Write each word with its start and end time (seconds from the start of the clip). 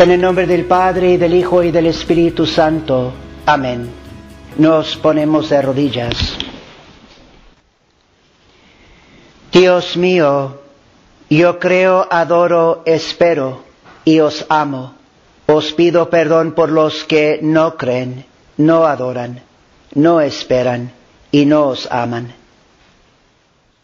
En 0.00 0.10
el 0.10 0.18
nombre 0.22 0.46
del 0.46 0.64
Padre, 0.64 1.10
y 1.10 1.16
del 1.18 1.34
Hijo, 1.34 1.62
y 1.62 1.70
del 1.70 1.84
Espíritu 1.84 2.46
Santo. 2.46 3.12
Amén. 3.44 3.90
Nos 4.56 4.96
ponemos 4.96 5.50
de 5.50 5.60
rodillas. 5.60 6.38
Dios 9.52 9.98
mío, 9.98 10.62
yo 11.28 11.58
creo, 11.58 12.08
adoro, 12.10 12.82
espero, 12.86 13.62
y 14.06 14.20
os 14.20 14.46
amo. 14.48 14.94
Os 15.44 15.74
pido 15.74 16.08
perdón 16.08 16.52
por 16.52 16.70
los 16.70 17.04
que 17.04 17.38
no 17.42 17.76
creen, 17.76 18.24
no 18.56 18.86
adoran, 18.86 19.42
no 19.94 20.22
esperan 20.22 20.92
y 21.30 21.44
no 21.44 21.66
os 21.66 21.86
aman. 21.92 22.32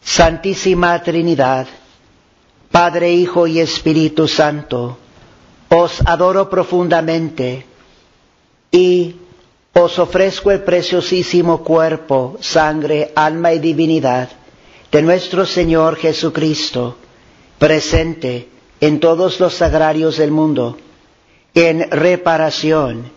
Santísima 0.01 0.99
Trinidad, 1.03 1.67
Padre, 2.71 3.11
Hijo 3.11 3.45
y 3.45 3.59
Espíritu 3.59 4.27
Santo, 4.27 4.97
os 5.69 6.01
adoro 6.05 6.49
profundamente 6.49 7.65
y 8.71 9.15
os 9.73 9.99
ofrezco 9.99 10.51
el 10.51 10.61
preciosísimo 10.63 11.63
cuerpo, 11.63 12.37
sangre, 12.41 13.11
alma 13.15 13.53
y 13.53 13.59
divinidad 13.59 14.29
de 14.91 15.01
nuestro 15.01 15.45
Señor 15.45 15.97
Jesucristo, 15.97 16.97
presente 17.59 18.47
en 18.79 18.99
todos 18.99 19.39
los 19.39 19.53
sagrarios 19.55 20.17
del 20.17 20.31
mundo, 20.31 20.77
en 21.53 21.89
reparación 21.91 23.11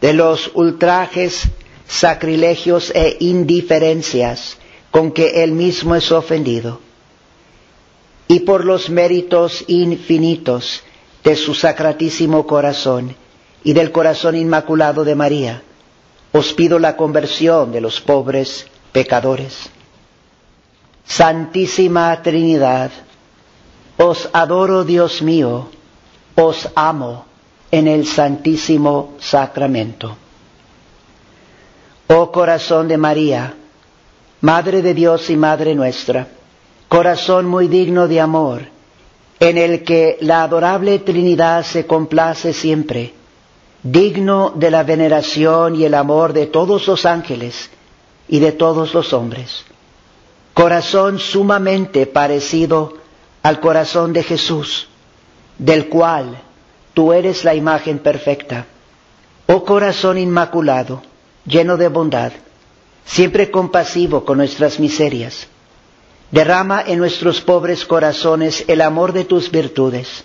de 0.00 0.12
los 0.12 0.50
ultrajes, 0.54 1.42
sacrilegios 1.88 2.90
e 2.94 3.16
indiferencias 3.20 4.58
con 4.90 5.12
que 5.12 5.42
Él 5.42 5.52
mismo 5.52 5.94
es 5.94 6.10
ofendido, 6.12 6.80
y 8.28 8.40
por 8.40 8.64
los 8.64 8.88
méritos 8.90 9.64
infinitos 9.68 10.82
de 11.26 11.34
su 11.34 11.54
sacratísimo 11.54 12.46
corazón 12.46 13.12
y 13.64 13.72
del 13.72 13.90
corazón 13.90 14.36
inmaculado 14.36 15.02
de 15.02 15.16
María, 15.16 15.60
os 16.30 16.52
pido 16.52 16.78
la 16.78 16.96
conversión 16.96 17.72
de 17.72 17.80
los 17.80 18.00
pobres 18.00 18.68
pecadores. 18.92 19.68
Santísima 21.04 22.22
Trinidad, 22.22 22.92
os 23.96 24.30
adoro 24.32 24.84
Dios 24.84 25.20
mío, 25.20 25.68
os 26.36 26.68
amo 26.76 27.26
en 27.72 27.88
el 27.88 28.06
Santísimo 28.06 29.14
Sacramento. 29.18 30.16
Oh 32.06 32.30
corazón 32.30 32.86
de 32.86 32.98
María, 32.98 33.52
Madre 34.42 34.80
de 34.80 34.94
Dios 34.94 35.28
y 35.30 35.36
Madre 35.36 35.74
nuestra, 35.74 36.28
corazón 36.88 37.46
muy 37.46 37.66
digno 37.66 38.06
de 38.06 38.20
amor, 38.20 38.75
en 39.40 39.58
el 39.58 39.84
que 39.84 40.16
la 40.20 40.42
adorable 40.42 40.98
Trinidad 41.00 41.64
se 41.64 41.86
complace 41.86 42.52
siempre, 42.52 43.12
digno 43.82 44.52
de 44.54 44.70
la 44.70 44.82
veneración 44.82 45.76
y 45.76 45.84
el 45.84 45.94
amor 45.94 46.32
de 46.32 46.46
todos 46.46 46.86
los 46.86 47.04
ángeles 47.04 47.70
y 48.28 48.38
de 48.40 48.52
todos 48.52 48.94
los 48.94 49.12
hombres. 49.12 49.64
Corazón 50.54 51.18
sumamente 51.18 52.06
parecido 52.06 52.94
al 53.42 53.60
corazón 53.60 54.12
de 54.12 54.22
Jesús, 54.22 54.88
del 55.58 55.88
cual 55.88 56.42
tú 56.94 57.12
eres 57.12 57.44
la 57.44 57.54
imagen 57.54 57.98
perfecta. 57.98 58.66
Oh 59.46 59.64
corazón 59.64 60.16
inmaculado, 60.18 61.02
lleno 61.44 61.76
de 61.76 61.88
bondad, 61.88 62.32
siempre 63.04 63.50
compasivo 63.50 64.24
con 64.24 64.38
nuestras 64.38 64.80
miserias 64.80 65.46
Derrama 66.30 66.82
en 66.86 66.98
nuestros 66.98 67.40
pobres 67.40 67.84
corazones 67.84 68.64
el 68.66 68.80
amor 68.80 69.12
de 69.12 69.24
tus 69.24 69.50
virtudes. 69.50 70.24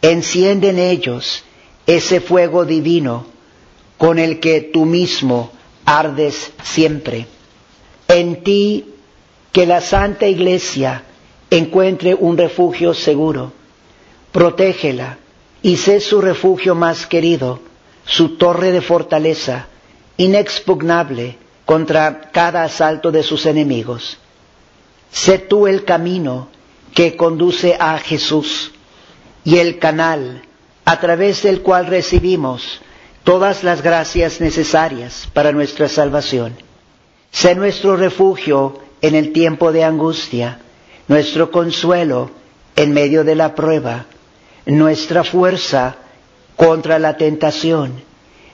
Enciende 0.00 0.70
en 0.70 0.78
ellos 0.78 1.44
ese 1.86 2.20
fuego 2.20 2.64
divino 2.64 3.26
con 3.98 4.18
el 4.18 4.40
que 4.40 4.60
tú 4.60 4.84
mismo 4.84 5.50
ardes 5.84 6.52
siempre. 6.62 7.26
En 8.08 8.42
ti 8.42 8.86
que 9.52 9.66
la 9.66 9.80
Santa 9.80 10.26
Iglesia 10.26 11.02
encuentre 11.50 12.14
un 12.14 12.36
refugio 12.38 12.94
seguro. 12.94 13.52
Protégela 14.32 15.18
y 15.62 15.76
sé 15.76 16.00
su 16.00 16.20
refugio 16.20 16.74
más 16.74 17.06
querido, 17.06 17.60
su 18.04 18.36
torre 18.36 18.72
de 18.72 18.80
fortaleza, 18.80 19.66
inexpugnable 20.16 21.36
contra 21.64 22.30
cada 22.32 22.64
asalto 22.64 23.12
de 23.12 23.22
sus 23.22 23.46
enemigos. 23.46 24.18
Sé 25.12 25.38
tú 25.38 25.66
el 25.66 25.84
camino 25.84 26.48
que 26.94 27.16
conduce 27.16 27.76
a 27.78 27.98
Jesús 27.98 28.72
y 29.44 29.58
el 29.58 29.78
canal 29.78 30.42
a 30.86 30.98
través 31.00 31.42
del 31.42 31.60
cual 31.60 31.86
recibimos 31.86 32.80
todas 33.22 33.62
las 33.62 33.82
gracias 33.82 34.40
necesarias 34.40 35.28
para 35.32 35.52
nuestra 35.52 35.88
salvación. 35.88 36.54
Sé 37.30 37.54
nuestro 37.54 37.96
refugio 37.96 38.78
en 39.02 39.14
el 39.14 39.32
tiempo 39.32 39.70
de 39.70 39.84
angustia, 39.84 40.60
nuestro 41.08 41.50
consuelo 41.50 42.30
en 42.74 42.92
medio 42.92 43.22
de 43.22 43.34
la 43.34 43.54
prueba, 43.54 44.06
nuestra 44.64 45.24
fuerza 45.24 45.96
contra 46.56 46.98
la 46.98 47.16
tentación, 47.18 48.02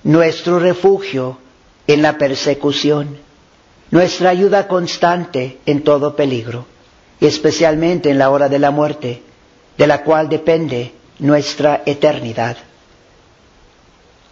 nuestro 0.02 0.58
refugio 0.58 1.38
en 1.86 2.02
la 2.02 2.18
persecución 2.18 3.27
nuestra 3.90 4.30
ayuda 4.30 4.68
constante 4.68 5.58
en 5.66 5.82
todo 5.82 6.14
peligro, 6.14 6.66
y 7.20 7.26
especialmente 7.26 8.10
en 8.10 8.18
la 8.18 8.30
hora 8.30 8.48
de 8.48 8.58
la 8.58 8.70
muerte, 8.70 9.22
de 9.76 9.86
la 9.86 10.02
cual 10.02 10.28
depende 10.28 10.92
nuestra 11.18 11.82
eternidad. 11.86 12.56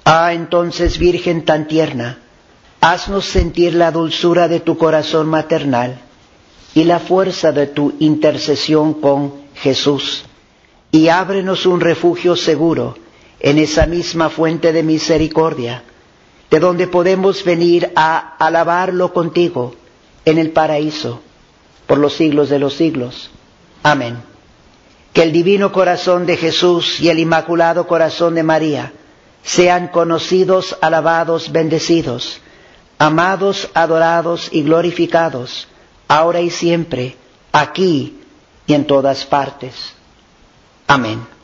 Ah, 0.05 0.33
entonces, 0.33 0.99
Virgen 0.99 1.45
tan 1.45 1.67
tierna, 1.67 2.19
haznos 2.81 3.25
sentir 3.27 3.75
la 3.75 3.91
dulzura 3.91 4.47
de 4.49 4.61
tu 4.61 4.77
corazón 4.79 5.27
maternal 5.29 5.99
y 6.75 6.85
la 6.85 6.99
fuerza 6.99 7.53
de 7.53 7.67
tu 7.67 7.95
intercesión 7.99 8.95
con 8.95 9.35
Jesús, 9.55 10.25
y 10.93 11.09
ábrenos 11.09 11.67
un 11.67 11.81
refugio 11.81 12.37
seguro 12.37 12.97
en 13.41 13.59
esa 13.59 13.87
misma 13.87 14.29
fuente 14.29 14.73
de 14.73 14.83
misericordia, 14.83 15.83
de 16.51 16.61
donde 16.61 16.87
podemos 16.87 17.45
venir 17.45 17.93
a 17.97 18.37
alabarlo 18.39 19.13
contigo 19.13 19.75
en 20.25 20.39
el 20.39 20.51
paraíso 20.51 21.21
por 21.87 21.99
los 21.99 22.15
siglos 22.15 22.49
de 22.49 22.59
los 22.59 22.75
siglos. 22.75 23.31
Amén. 23.83 24.23
Que 25.13 25.23
el 25.23 25.33
divino 25.33 25.73
corazón 25.73 26.27
de 26.27 26.37
Jesús 26.37 27.01
y 27.01 27.09
el 27.09 27.19
inmaculado 27.19 27.87
corazón 27.87 28.35
de 28.35 28.43
María 28.43 28.93
sean 29.43 29.89
conocidos, 29.89 30.77
alabados, 30.83 31.53
bendecidos, 31.53 32.41
amados, 32.99 33.71
adorados 33.75 34.49
y 34.53 34.63
glorificados, 34.63 35.69
ahora 36.09 36.41
y 36.41 36.51
siempre, 36.51 37.17
aquí 37.53 38.21
y 38.67 38.75
en 38.75 38.87
todas 38.87 39.25
partes. 39.25 39.95
Amén. 40.87 41.36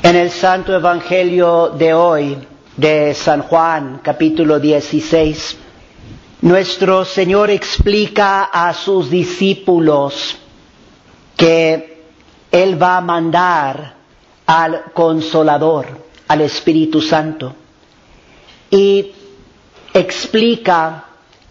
En 0.00 0.14
el 0.14 0.30
Santo 0.30 0.72
Evangelio 0.72 1.70
de 1.70 1.92
hoy, 1.92 2.38
de 2.76 3.14
San 3.14 3.42
Juan, 3.42 4.00
capítulo 4.00 4.60
16, 4.60 5.58
nuestro 6.42 7.04
Señor 7.04 7.50
explica 7.50 8.44
a 8.44 8.72
sus 8.74 9.10
discípulos 9.10 10.38
que 11.36 12.04
Él 12.52 12.80
va 12.80 12.98
a 12.98 13.00
mandar 13.00 13.94
al 14.46 14.84
Consolador, 14.94 15.86
al 16.28 16.42
Espíritu 16.42 17.02
Santo, 17.02 17.56
y 18.70 19.10
explica 19.92 21.06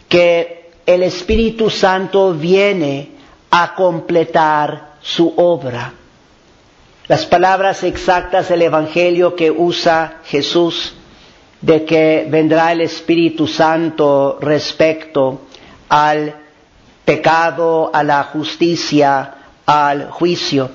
que 0.08 0.72
el 0.86 1.04
Espíritu 1.04 1.70
Santo 1.70 2.34
viene 2.34 3.12
a 3.52 3.76
completar 3.76 4.94
su 5.02 5.34
obra 5.36 5.97
las 7.08 7.26
palabras 7.26 7.84
exactas 7.84 8.50
del 8.50 8.64
Evangelio 8.64 9.36
que 9.36 9.50
usa 9.50 10.22
Jesús 10.26 10.94
de 11.62 11.86
que 11.86 12.28
vendrá 12.30 12.72
el 12.72 12.82
Espíritu 12.82 13.48
Santo 13.48 14.38
respecto 14.42 15.42
al 15.90 16.36
pecado, 17.06 17.90
a 17.94 18.04
la 18.04 18.24
justicia, 18.24 19.36
al 19.66 20.12
juicio. 20.12 20.70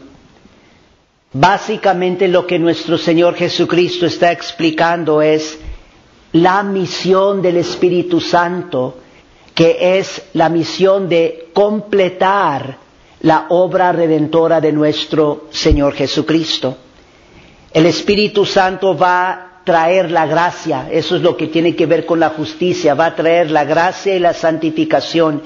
Básicamente 1.34 2.28
lo 2.28 2.46
que 2.46 2.58
nuestro 2.58 2.98
Señor 2.98 3.34
Jesucristo 3.34 4.06
está 4.06 4.32
explicando 4.32 5.22
es 5.22 5.58
la 6.32 6.62
misión 6.62 7.42
del 7.42 7.58
Espíritu 7.58 8.20
Santo, 8.20 8.98
que 9.54 9.98
es 9.98 10.22
la 10.32 10.48
misión 10.48 11.08
de 11.08 11.50
completar 11.52 12.78
la 13.22 13.46
obra 13.50 13.92
redentora 13.92 14.60
de 14.60 14.72
nuestro 14.72 15.46
Señor 15.50 15.94
Jesucristo. 15.94 16.76
El 17.72 17.86
Espíritu 17.86 18.44
Santo 18.44 18.96
va 18.96 19.30
a 19.30 19.52
traer 19.64 20.10
la 20.10 20.26
gracia, 20.26 20.88
eso 20.90 21.16
es 21.16 21.22
lo 21.22 21.36
que 21.36 21.46
tiene 21.46 21.76
que 21.76 21.86
ver 21.86 22.04
con 22.04 22.18
la 22.18 22.30
justicia, 22.30 22.94
va 22.94 23.06
a 23.06 23.14
traer 23.14 23.50
la 23.50 23.64
gracia 23.64 24.14
y 24.14 24.18
la 24.18 24.34
santificación. 24.34 25.42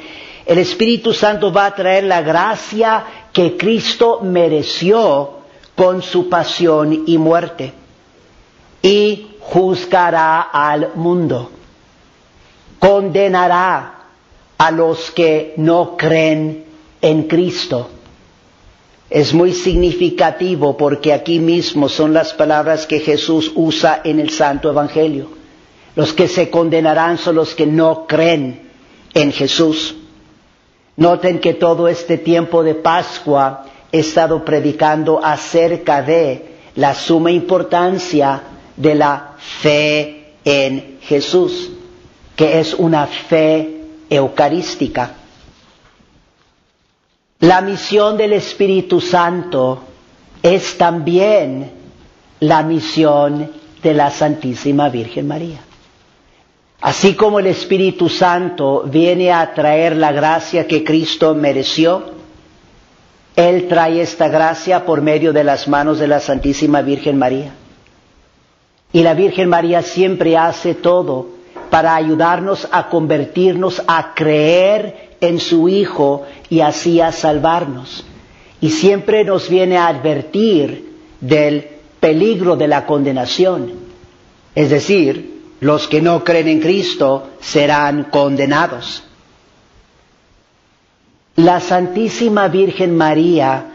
El 0.46 0.58
Espíritu 0.58 1.12
Santo 1.12 1.52
va 1.52 1.66
a 1.66 1.74
traer 1.74 2.04
la 2.04 2.22
gracia 2.22 3.04
que 3.32 3.56
Cristo 3.56 4.20
mereció 4.22 5.40
con 5.74 6.00
su 6.00 6.30
pasión 6.30 7.04
y 7.06 7.18
muerte, 7.18 7.74
y 8.80 9.36
juzgará 9.40 10.40
al 10.40 10.92
mundo, 10.94 11.50
condenará 12.78 13.92
a 14.56 14.70
los 14.70 15.10
que 15.10 15.52
no 15.58 15.96
creen 15.98 16.65
en 17.06 17.22
Cristo. 17.24 17.88
Es 19.08 19.32
muy 19.32 19.52
significativo 19.52 20.76
porque 20.76 21.12
aquí 21.12 21.38
mismo 21.38 21.88
son 21.88 22.12
las 22.12 22.34
palabras 22.34 22.86
que 22.86 22.98
Jesús 22.98 23.52
usa 23.54 24.00
en 24.02 24.18
el 24.18 24.30
Santo 24.30 24.68
Evangelio. 24.68 25.28
Los 25.94 26.12
que 26.12 26.26
se 26.26 26.50
condenarán 26.50 27.16
son 27.16 27.36
los 27.36 27.54
que 27.54 27.64
no 27.66 28.06
creen 28.08 28.68
en 29.14 29.30
Jesús. 29.30 29.94
Noten 30.96 31.38
que 31.38 31.54
todo 31.54 31.86
este 31.86 32.18
tiempo 32.18 32.64
de 32.64 32.74
Pascua 32.74 33.66
he 33.92 34.00
estado 34.00 34.44
predicando 34.44 35.24
acerca 35.24 36.02
de 36.02 36.56
la 36.74 36.92
suma 36.94 37.30
importancia 37.30 38.42
de 38.76 38.94
la 38.96 39.34
fe 39.38 40.32
en 40.44 40.98
Jesús, 41.02 41.70
que 42.34 42.58
es 42.58 42.74
una 42.74 43.06
fe 43.06 43.82
eucarística. 44.10 45.14
La 47.40 47.60
misión 47.60 48.16
del 48.16 48.32
Espíritu 48.32 49.00
Santo 49.00 49.82
es 50.42 50.78
también 50.78 51.70
la 52.40 52.62
misión 52.62 53.50
de 53.82 53.94
la 53.94 54.10
Santísima 54.10 54.88
Virgen 54.88 55.28
María. 55.28 55.60
Así 56.80 57.14
como 57.14 57.38
el 57.38 57.46
Espíritu 57.46 58.08
Santo 58.08 58.84
viene 58.86 59.32
a 59.32 59.52
traer 59.52 59.96
la 59.96 60.12
gracia 60.12 60.66
que 60.66 60.82
Cristo 60.82 61.34
mereció, 61.34 62.04
Él 63.34 63.68
trae 63.68 64.00
esta 64.00 64.28
gracia 64.28 64.86
por 64.86 65.02
medio 65.02 65.34
de 65.34 65.44
las 65.44 65.68
manos 65.68 65.98
de 65.98 66.08
la 66.08 66.20
Santísima 66.20 66.80
Virgen 66.80 67.18
María. 67.18 67.52
Y 68.92 69.02
la 69.02 69.12
Virgen 69.12 69.50
María 69.50 69.82
siempre 69.82 70.38
hace 70.38 70.74
todo 70.74 71.28
para 71.70 71.96
ayudarnos 71.96 72.66
a 72.72 72.88
convertirnos, 72.88 73.82
a 73.86 74.14
creer 74.14 75.05
en 75.20 75.40
su 75.40 75.68
Hijo 75.68 76.24
y 76.48 76.60
así 76.60 77.00
a 77.00 77.12
salvarnos. 77.12 78.04
Y 78.60 78.70
siempre 78.70 79.24
nos 79.24 79.48
viene 79.48 79.76
a 79.76 79.88
advertir 79.88 80.94
del 81.20 81.68
peligro 82.00 82.56
de 82.56 82.68
la 82.68 82.86
condenación. 82.86 83.72
Es 84.54 84.70
decir, 84.70 85.36
los 85.60 85.88
que 85.88 86.00
no 86.02 86.24
creen 86.24 86.48
en 86.48 86.60
Cristo 86.60 87.30
serán 87.40 88.04
condenados. 88.04 89.02
La 91.36 91.60
Santísima 91.60 92.48
Virgen 92.48 92.96
María 92.96 93.66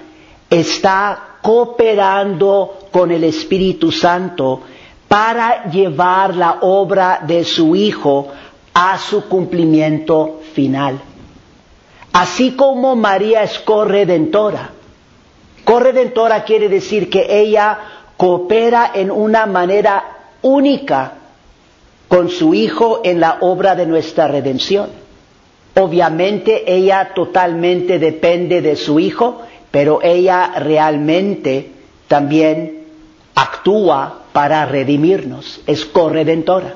está 0.49 1.37
cooperando 1.41 2.79
con 2.91 3.11
el 3.11 3.23
Espíritu 3.23 3.91
Santo 3.91 4.61
para 5.07 5.69
llevar 5.69 6.35
la 6.35 6.59
obra 6.61 7.21
de 7.25 7.43
su 7.43 7.75
Hijo 7.75 8.29
a 8.73 8.97
su 8.97 9.27
cumplimiento 9.27 10.39
final. 10.53 10.99
Así 12.13 12.51
como 12.51 12.95
María 12.95 13.43
es 13.43 13.59
corredentora. 13.59 14.71
Corredentora 15.63 16.43
quiere 16.43 16.67
decir 16.67 17.09
que 17.09 17.25
ella 17.29 17.77
coopera 18.17 18.91
en 18.93 19.11
una 19.11 19.45
manera 19.45 20.03
única 20.41 21.13
con 22.07 22.29
su 22.29 22.53
Hijo 22.53 23.01
en 23.03 23.19
la 23.21 23.37
obra 23.41 23.75
de 23.75 23.85
nuestra 23.85 24.27
redención. 24.27 24.89
Obviamente 25.79 26.71
ella 26.71 27.13
totalmente 27.15 27.99
depende 27.99 28.61
de 28.61 28.75
su 28.75 28.99
Hijo, 28.99 29.41
pero 29.71 30.01
ella 30.03 30.51
realmente 30.57 31.71
también 32.09 32.83
actúa 33.33 34.23
para 34.33 34.65
redimirnos, 34.65 35.61
es 35.65 35.85
corredentora. 35.85 36.73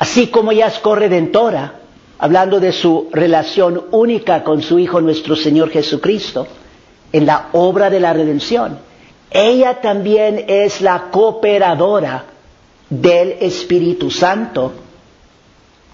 Así 0.00 0.26
como 0.26 0.50
ella 0.50 0.66
es 0.66 0.78
corredentora, 0.80 1.77
hablando 2.18 2.60
de 2.60 2.72
su 2.72 3.08
relación 3.12 3.84
única 3.92 4.42
con 4.42 4.62
su 4.62 4.78
Hijo 4.78 5.00
nuestro 5.00 5.36
Señor 5.36 5.70
Jesucristo, 5.70 6.46
en 7.12 7.26
la 7.26 7.48
obra 7.52 7.88
de 7.88 8.00
la 8.00 8.12
redención, 8.12 8.78
ella 9.30 9.80
también 9.80 10.44
es 10.48 10.80
la 10.80 11.10
cooperadora 11.10 12.24
del 12.90 13.32
Espíritu 13.40 14.10
Santo 14.10 14.72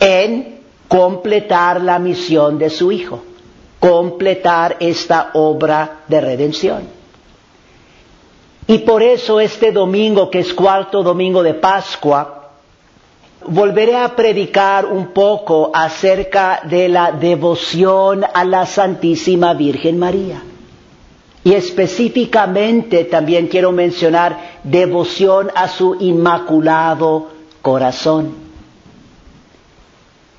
en 0.01 0.61
completar 0.89 1.81
la 1.81 1.99
misión 1.99 2.59
de 2.59 2.71
su 2.71 2.91
Hijo, 2.91 3.23
completar 3.79 4.77
esta 4.81 5.31
obra 5.35 6.03
de 6.09 6.21
redención. 6.21 6.83
Y 8.67 8.79
por 8.79 9.03
eso 9.03 9.41
este 9.41 9.73
domingo, 9.73 10.31
que 10.31 10.39
es 10.39 10.55
cuarto 10.55 11.03
domingo 11.03 11.43
de 11.43 11.55
Pascua, 11.55 12.44
volveré 13.49 13.97
a 13.97 14.15
predicar 14.17 14.87
un 14.87 15.09
poco 15.09 15.71
acerca 15.75 16.61
de 16.65 16.89
la 16.89 17.13
devoción 17.13 18.25
a 18.33 18.45
la 18.45 18.67
Santísima 18.67 19.55
Virgen 19.55 19.99
María. 19.99 20.43
Y 21.43 21.53
específicamente 21.53 23.05
también 23.05 23.49
quiero 23.49 23.71
mencionar 23.73 24.61
devoción 24.65 25.51
a 25.55 25.69
su 25.69 25.97
Inmaculado 26.01 27.29
Corazón. 27.61 28.35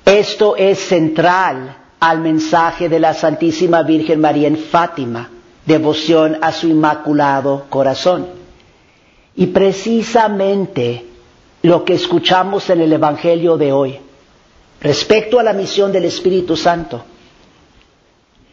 Esto 0.04 0.56
es 0.56 0.78
central 0.78 1.76
al 2.00 2.20
mensaje 2.20 2.88
de 2.88 3.00
la 3.00 3.14
Santísima 3.14 3.82
Virgen 3.82 4.20
María 4.20 4.48
en 4.48 4.56
Fátima 4.56 5.30
devoción 5.66 6.38
a 6.40 6.52
su 6.52 6.68
inmaculado 6.68 7.66
corazón. 7.68 8.26
Y 9.34 9.48
precisamente 9.48 11.05
lo 11.66 11.84
que 11.84 11.94
escuchamos 11.94 12.70
en 12.70 12.80
el 12.80 12.92
Evangelio 12.92 13.56
de 13.56 13.72
hoy, 13.72 13.98
respecto 14.80 15.40
a 15.40 15.42
la 15.42 15.52
misión 15.52 15.90
del 15.90 16.04
Espíritu 16.04 16.56
Santo, 16.56 17.02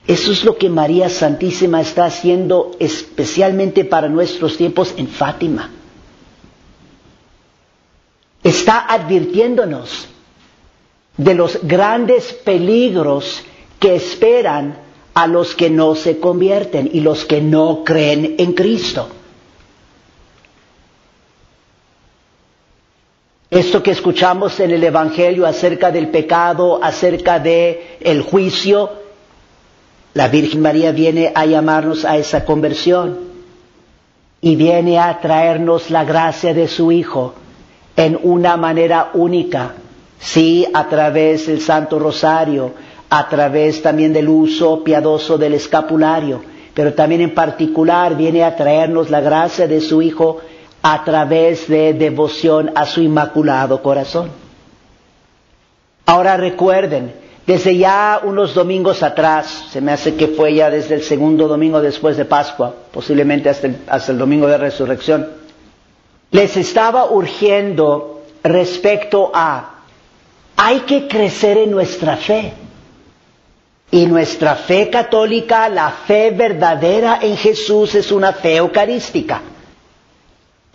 eso 0.07 0.31
es 0.31 0.43
lo 0.43 0.57
que 0.57 0.67
María 0.67 1.09
Santísima 1.09 1.79
está 1.79 2.05
haciendo 2.05 2.71
especialmente 2.79 3.85
para 3.85 4.09
nuestros 4.09 4.57
tiempos 4.57 4.95
en 4.97 5.07
Fátima. 5.07 5.69
Está 8.43 8.91
advirtiéndonos 8.91 10.07
de 11.15 11.35
los 11.35 11.59
grandes 11.61 12.33
peligros 12.33 13.43
que 13.79 13.95
esperan 13.95 14.75
a 15.13 15.27
los 15.27 15.53
que 15.53 15.69
no 15.69 15.93
se 15.93 16.19
convierten 16.19 16.89
y 16.91 17.01
los 17.01 17.25
que 17.25 17.41
no 17.41 17.83
creen 17.85 18.35
en 18.39 18.53
Cristo. 18.53 19.07
Esto 23.53 23.83
que 23.83 23.91
escuchamos 23.91 24.59
en 24.61 24.71
el 24.71 24.83
Evangelio 24.83 25.45
acerca 25.45 25.91
del 25.91 26.07
pecado, 26.07 26.79
acerca 26.83 27.37
de 27.37 27.99
juicio, 28.27 28.89
la 30.15 30.27
Virgen 30.27 30.59
María 30.59 30.91
viene 30.91 31.31
a 31.35 31.45
llamarnos 31.45 32.03
a 32.03 32.17
esa 32.17 32.45
conversión 32.45 33.15
y 34.41 34.55
viene 34.55 34.97
a 34.97 35.19
traernos 35.21 35.91
la 35.91 36.03
gracia 36.03 36.51
de 36.55 36.67
su 36.67 36.91
Hijo 36.91 37.35
en 37.95 38.17
una 38.23 38.57
manera 38.57 39.11
única, 39.13 39.75
sí, 40.17 40.65
a 40.73 40.89
través 40.89 41.45
del 41.45 41.61
Santo 41.61 41.99
Rosario, 41.99 42.71
a 43.11 43.29
través 43.29 43.83
también 43.83 44.13
del 44.13 44.29
uso 44.29 44.83
piadoso 44.83 45.37
del 45.37 45.53
escapulario, 45.53 46.41
pero 46.73 46.95
también 46.95 47.21
en 47.21 47.35
particular 47.35 48.17
viene 48.17 48.43
a 48.43 48.55
traernos 48.55 49.11
la 49.11 49.21
gracia 49.21 49.67
de 49.67 49.79
su 49.79 50.01
Hijo 50.01 50.39
a 50.85 51.03
través 51.05 51.69
de 51.69 51.93
devoción 51.93 52.71
a 52.75 52.85
su 52.85 53.01
inmaculado 53.01 53.81
corazón. 53.81 54.29
Ahora 56.05 56.35
recuerden, 56.35 57.13
desde 57.47 57.77
ya 57.77 58.19
unos 58.21 58.53
domingos 58.53 59.01
atrás, 59.01 59.67
se 59.71 59.79
me 59.79 59.93
hace 59.93 60.15
que 60.15 60.27
fue 60.27 60.55
ya 60.55 60.69
desde 60.69 60.95
el 60.95 61.03
segundo 61.03 61.47
domingo 61.47 61.81
después 61.81 62.17
de 62.17 62.25
Pascua, 62.25 62.75
posiblemente 62.91 63.49
hasta 63.49 63.67
el, 63.67 63.77
hasta 63.87 64.11
el 64.11 64.17
domingo 64.17 64.45
de 64.47 64.57
resurrección, 64.57 65.29
les 66.31 66.57
estaba 66.57 67.09
urgiendo 67.09 68.23
respecto 68.43 69.31
a, 69.33 69.83
hay 70.57 70.81
que 70.81 71.07
crecer 71.07 71.59
en 71.59 71.71
nuestra 71.71 72.17
fe. 72.17 72.53
Y 73.89 74.07
nuestra 74.07 74.55
fe 74.55 74.89
católica, 74.89 75.69
la 75.69 75.91
fe 75.91 76.31
verdadera 76.31 77.19
en 77.21 77.37
Jesús 77.37 77.93
es 77.93 78.11
una 78.11 78.33
fe 78.33 78.55
eucarística. 78.55 79.52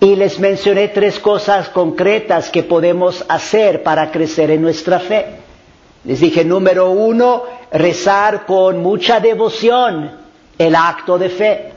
Y 0.01 0.15
les 0.15 0.39
mencioné 0.39 0.89
tres 0.89 1.19
cosas 1.19 1.69
concretas 1.71 2.51
que 2.51 2.63
podemos 2.63 3.25
hacer 3.29 3.83
para 3.83 4.13
crecer 4.13 4.51
en 4.53 4.63
nuestra 4.63 5.01
fe. 5.01 5.27
Les 6.05 6.21
dije, 6.21 6.45
número 6.45 6.91
uno, 6.91 7.43
rezar 7.73 8.47
con 8.47 8.81
mucha 8.81 9.19
devoción 9.19 10.13
el 10.57 10.77
acto 10.77 11.19
de 11.19 11.29
fe. 11.29 11.73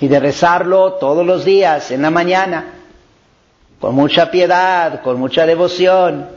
Y 0.00 0.08
de 0.08 0.18
rezarlo 0.18 0.94
todos 0.94 1.24
los 1.24 1.44
días, 1.44 1.90
en 1.92 2.02
la 2.02 2.10
mañana, 2.10 2.72
con 3.78 3.94
mucha 3.94 4.30
piedad, 4.30 5.00
con 5.02 5.20
mucha 5.20 5.46
devoción. 5.46 6.28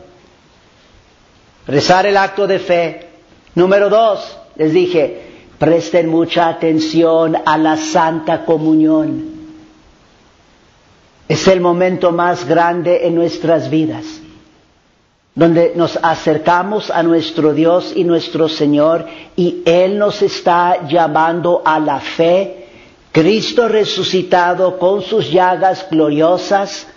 Rezar 1.66 2.06
el 2.06 2.18
acto 2.18 2.46
de 2.46 2.60
fe. 2.60 3.08
Número 3.56 3.90
dos, 3.90 4.38
les 4.58 4.74
dije, 4.74 5.22
presten 5.58 6.08
mucha 6.08 6.50
atención 6.50 7.38
a 7.46 7.58
la 7.58 7.78
Santa 7.78 8.46
Comunión. 8.46 9.33
Es 11.28 11.48
el 11.48 11.62
momento 11.62 12.12
más 12.12 12.46
grande 12.46 13.08
en 13.08 13.16
nuestras 13.16 13.70
vidas, 13.70 14.04
donde 15.34 15.74
nos 15.76 15.98
acercamos 16.02 16.92
a 16.92 17.02
nuestro 17.02 17.54
Dios 17.54 17.94
y 17.96 18.04
nuestro 18.04 18.50
Señor 18.50 19.06
y 19.36 19.62
Él 19.66 19.98
nos 19.98 20.22
está 20.22 20.86
llamando 20.88 21.62
a 21.64 21.80
la 21.80 22.00
fe. 22.00 22.68
Cristo 23.12 23.68
resucitado 23.68 24.78
con 24.78 25.02
sus 25.02 25.32
llagas 25.32 25.88
gloriosas, 25.90 26.88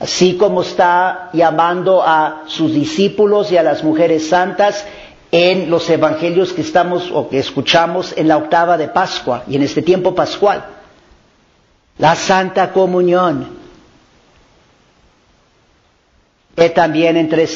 así 0.00 0.36
como 0.36 0.62
está 0.62 1.30
llamando 1.32 2.02
a 2.02 2.44
sus 2.46 2.72
discípulos 2.72 3.52
y 3.52 3.56
a 3.56 3.62
las 3.62 3.84
mujeres 3.84 4.28
santas 4.28 4.86
en 5.30 5.68
los 5.68 5.88
evangelios 5.90 6.52
que 6.52 6.62
estamos 6.62 7.10
o 7.12 7.28
que 7.28 7.38
escuchamos 7.40 8.14
en 8.16 8.28
la 8.28 8.38
octava 8.38 8.78
de 8.78 8.88
Pascua 8.88 9.42
y 9.46 9.56
en 9.56 9.62
este 9.62 9.82
tiempo 9.82 10.14
pascual. 10.14 10.64
La 11.98 12.14
Santa 12.14 12.72
Comunión. 12.72 13.55
He 16.58 16.70
también 16.70 17.18
entre, 17.18 17.46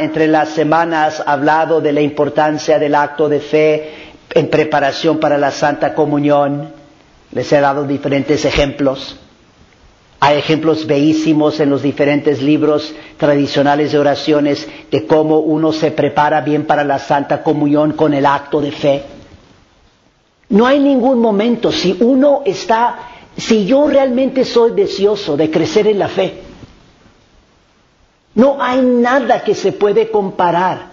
entre 0.00 0.26
las 0.28 0.50
semanas 0.50 1.22
hablado 1.24 1.80
de 1.80 1.92
la 1.92 2.02
importancia 2.02 2.78
del 2.78 2.94
acto 2.94 3.26
de 3.28 3.40
fe 3.40 3.90
en 4.34 4.48
preparación 4.50 5.18
para 5.18 5.38
la 5.38 5.50
Santa 5.50 5.94
Comunión. 5.94 6.70
Les 7.32 7.50
he 7.52 7.60
dado 7.60 7.84
diferentes 7.84 8.44
ejemplos. 8.44 9.16
Hay 10.22 10.36
ejemplos 10.36 10.86
bellísimos 10.86 11.58
en 11.60 11.70
los 11.70 11.80
diferentes 11.80 12.42
libros 12.42 12.94
tradicionales 13.16 13.92
de 13.92 13.98
oraciones 13.98 14.68
de 14.90 15.06
cómo 15.06 15.38
uno 15.38 15.72
se 15.72 15.92
prepara 15.92 16.42
bien 16.42 16.66
para 16.66 16.84
la 16.84 16.98
Santa 16.98 17.42
Comunión 17.42 17.92
con 17.92 18.12
el 18.12 18.26
acto 18.26 18.60
de 18.60 18.72
fe. 18.72 19.02
No 20.50 20.66
hay 20.66 20.80
ningún 20.80 21.18
momento, 21.20 21.72
si 21.72 21.96
uno 22.00 22.42
está, 22.44 22.98
si 23.38 23.64
yo 23.64 23.86
realmente 23.88 24.44
soy 24.44 24.72
deseoso 24.72 25.38
de 25.38 25.50
crecer 25.50 25.86
en 25.86 25.98
la 25.98 26.08
fe, 26.08 26.49
no 28.34 28.62
hay 28.62 28.80
nada 28.82 29.42
que 29.42 29.54
se 29.54 29.72
puede 29.72 30.10
comparar 30.10 30.90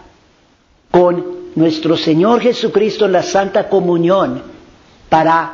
con 0.91 1.37
nuestro 1.55 1.95
Señor 1.97 2.41
Jesucristo 2.41 3.05
en 3.05 3.11
la 3.13 3.23
Santa 3.23 3.69
Comunión 3.69 4.41
para 5.09 5.53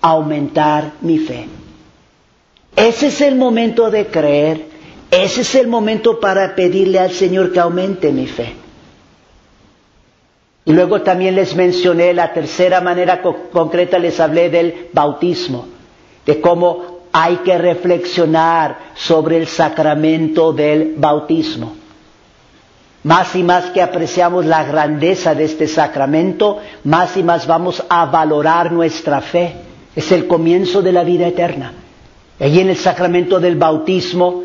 aumentar 0.00 0.92
mi 1.00 1.18
fe. 1.18 1.48
Ese 2.74 3.08
es 3.08 3.20
el 3.20 3.36
momento 3.36 3.90
de 3.90 4.06
creer, 4.06 4.66
ese 5.10 5.40
es 5.40 5.54
el 5.54 5.66
momento 5.66 6.20
para 6.20 6.54
pedirle 6.54 6.98
al 6.98 7.10
Señor 7.10 7.52
que 7.52 7.60
aumente 7.60 8.12
mi 8.12 8.26
fe. 8.26 8.54
Y 10.64 10.72
luego 10.72 11.02
también 11.02 11.36
les 11.36 11.54
mencioné 11.54 12.12
la 12.12 12.32
tercera 12.32 12.80
manera 12.80 13.22
concreta, 13.22 13.98
les 13.98 14.18
hablé 14.18 14.50
del 14.50 14.88
bautismo, 14.92 15.66
de 16.26 16.40
cómo 16.40 16.95
hay 17.18 17.36
que 17.38 17.56
reflexionar 17.56 18.76
sobre 18.94 19.38
el 19.38 19.46
sacramento 19.46 20.52
del 20.52 20.96
bautismo. 20.98 21.74
Más 23.04 23.34
y 23.34 23.42
más 23.42 23.70
que 23.70 23.80
apreciamos 23.80 24.44
la 24.44 24.64
grandeza 24.64 25.34
de 25.34 25.44
este 25.44 25.66
sacramento, 25.66 26.58
más 26.84 27.16
y 27.16 27.22
más 27.22 27.46
vamos 27.46 27.82
a 27.88 28.04
valorar 28.04 28.70
nuestra 28.70 29.22
fe. 29.22 29.54
Es 29.94 30.12
el 30.12 30.26
comienzo 30.26 30.82
de 30.82 30.92
la 30.92 31.04
vida 31.04 31.26
eterna. 31.26 31.72
Allí 32.38 32.60
en 32.60 32.68
el 32.68 32.76
sacramento 32.76 33.40
del 33.40 33.56
bautismo, 33.56 34.42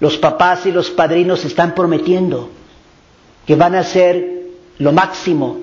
los 0.00 0.16
papás 0.16 0.64
y 0.64 0.72
los 0.72 0.88
padrinos 0.88 1.44
están 1.44 1.74
prometiendo 1.74 2.48
que 3.46 3.54
van 3.54 3.74
a 3.74 3.80
hacer 3.80 4.44
lo 4.78 4.92
máximo 4.92 5.58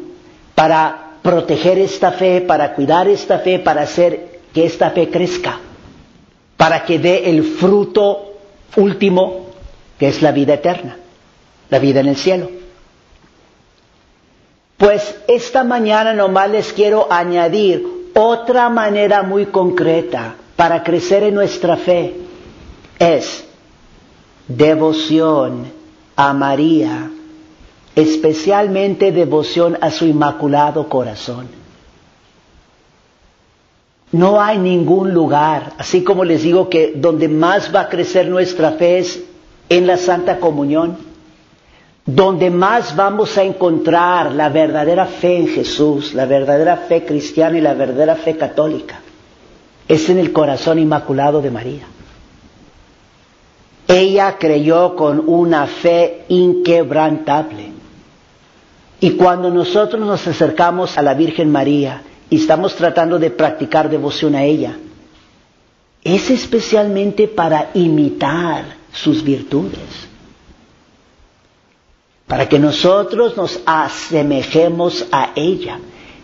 para 0.54 1.14
proteger 1.24 1.80
esta 1.80 2.12
fe, 2.12 2.42
para 2.42 2.76
cuidar 2.76 3.08
esta 3.08 3.40
fe, 3.40 3.58
para 3.58 3.82
hacer 3.82 4.42
que 4.54 4.64
esta 4.68 4.92
fe 4.92 5.10
crezca, 5.10 5.58
para 6.62 6.86
que 6.86 7.00
dé 7.00 7.28
el 7.28 7.44
fruto 7.44 8.34
último, 8.76 9.48
que 9.98 10.10
es 10.10 10.22
la 10.22 10.32
vida 10.32 10.54
eterna, 10.54 10.96
la 11.72 11.80
vida 11.80 12.02
en 12.02 12.08
el 12.10 12.16
cielo. 12.16 12.52
Pues 14.78 15.16
esta 15.28 15.64
mañana 15.64 16.14
nomás 16.14 16.52
les 16.52 16.72
quiero 16.72 17.12
añadir 17.12 17.84
otra 18.14 18.70
manera 18.70 19.24
muy 19.24 19.48
concreta 19.48 20.36
para 20.56 20.84
crecer 20.84 21.24
en 21.24 21.34
nuestra 21.34 21.78
fe 21.78 22.14
es 23.00 23.44
devoción 24.48 25.66
a 26.16 26.32
María, 26.32 27.10
especialmente 27.96 29.12
devoción 29.12 29.80
a 29.82 29.90
su 29.90 30.06
inmaculado 30.06 30.88
corazón. 30.88 31.61
No 34.12 34.42
hay 34.42 34.58
ningún 34.58 35.14
lugar, 35.14 35.74
así 35.78 36.04
como 36.04 36.24
les 36.24 36.44
digo 36.44 36.70
que 36.70 36.94
donde 36.96 37.28
más 37.30 37.74
va 37.74 37.82
a 37.82 37.90
crecer 37.90 38.28
nuestra 38.28 38.72
fe 38.74 39.00
es 39.00 39.24
en 39.70 39.88
la 39.88 39.98
Santa 39.98 40.40
Comunión, 40.40 40.98
donde 42.06 42.50
más 42.50 42.96
vamos 42.96 43.38
a 43.38 43.44
encontrar 43.44 44.34
la 44.34 44.50
verdadera 44.50 45.06
fe 45.06 45.38
en 45.38 45.48
Jesús, 45.48 46.14
la 46.14 46.26
verdadera 46.26 46.78
fe 46.78 47.06
cristiana 47.06 47.58
y 47.58 47.62
la 47.62 47.74
verdadera 47.74 48.16
fe 48.16 48.36
católica 48.36 49.00
es 49.88 50.10
en 50.10 50.20
el 50.20 50.32
corazón 50.32 50.80
inmaculado 50.80 51.42
de 51.42 51.52
María. 51.52 51.84
Ella 53.88 54.38
creyó 54.40 54.96
con 54.96 55.22
una 55.28 55.68
fe 55.68 56.24
inquebrantable. 56.30 57.72
Y 59.02 59.12
cuando 59.12 59.50
nosotros 59.50 60.00
nos 60.00 60.26
acercamos 60.26 60.98
a 60.98 61.02
la 61.02 61.14
Virgen 61.14 61.52
María 61.52 62.04
y 62.32 62.38
estamos 62.38 62.74
tratando 62.76 63.20
de 63.20 63.30
practicar 63.30 63.90
devoción 63.90 64.36
a 64.36 64.44
ella, 64.44 64.78
es 66.02 66.30
especialmente 66.32 67.28
para 67.28 67.72
imitar 67.74 68.78
sus 68.94 69.22
virtudes, 69.22 70.08
para 72.28 72.48
que 72.48 72.58
nosotros 72.58 73.36
nos 73.36 73.60
asemejemos 73.66 75.06
a 75.12 75.32
ella 75.36 75.78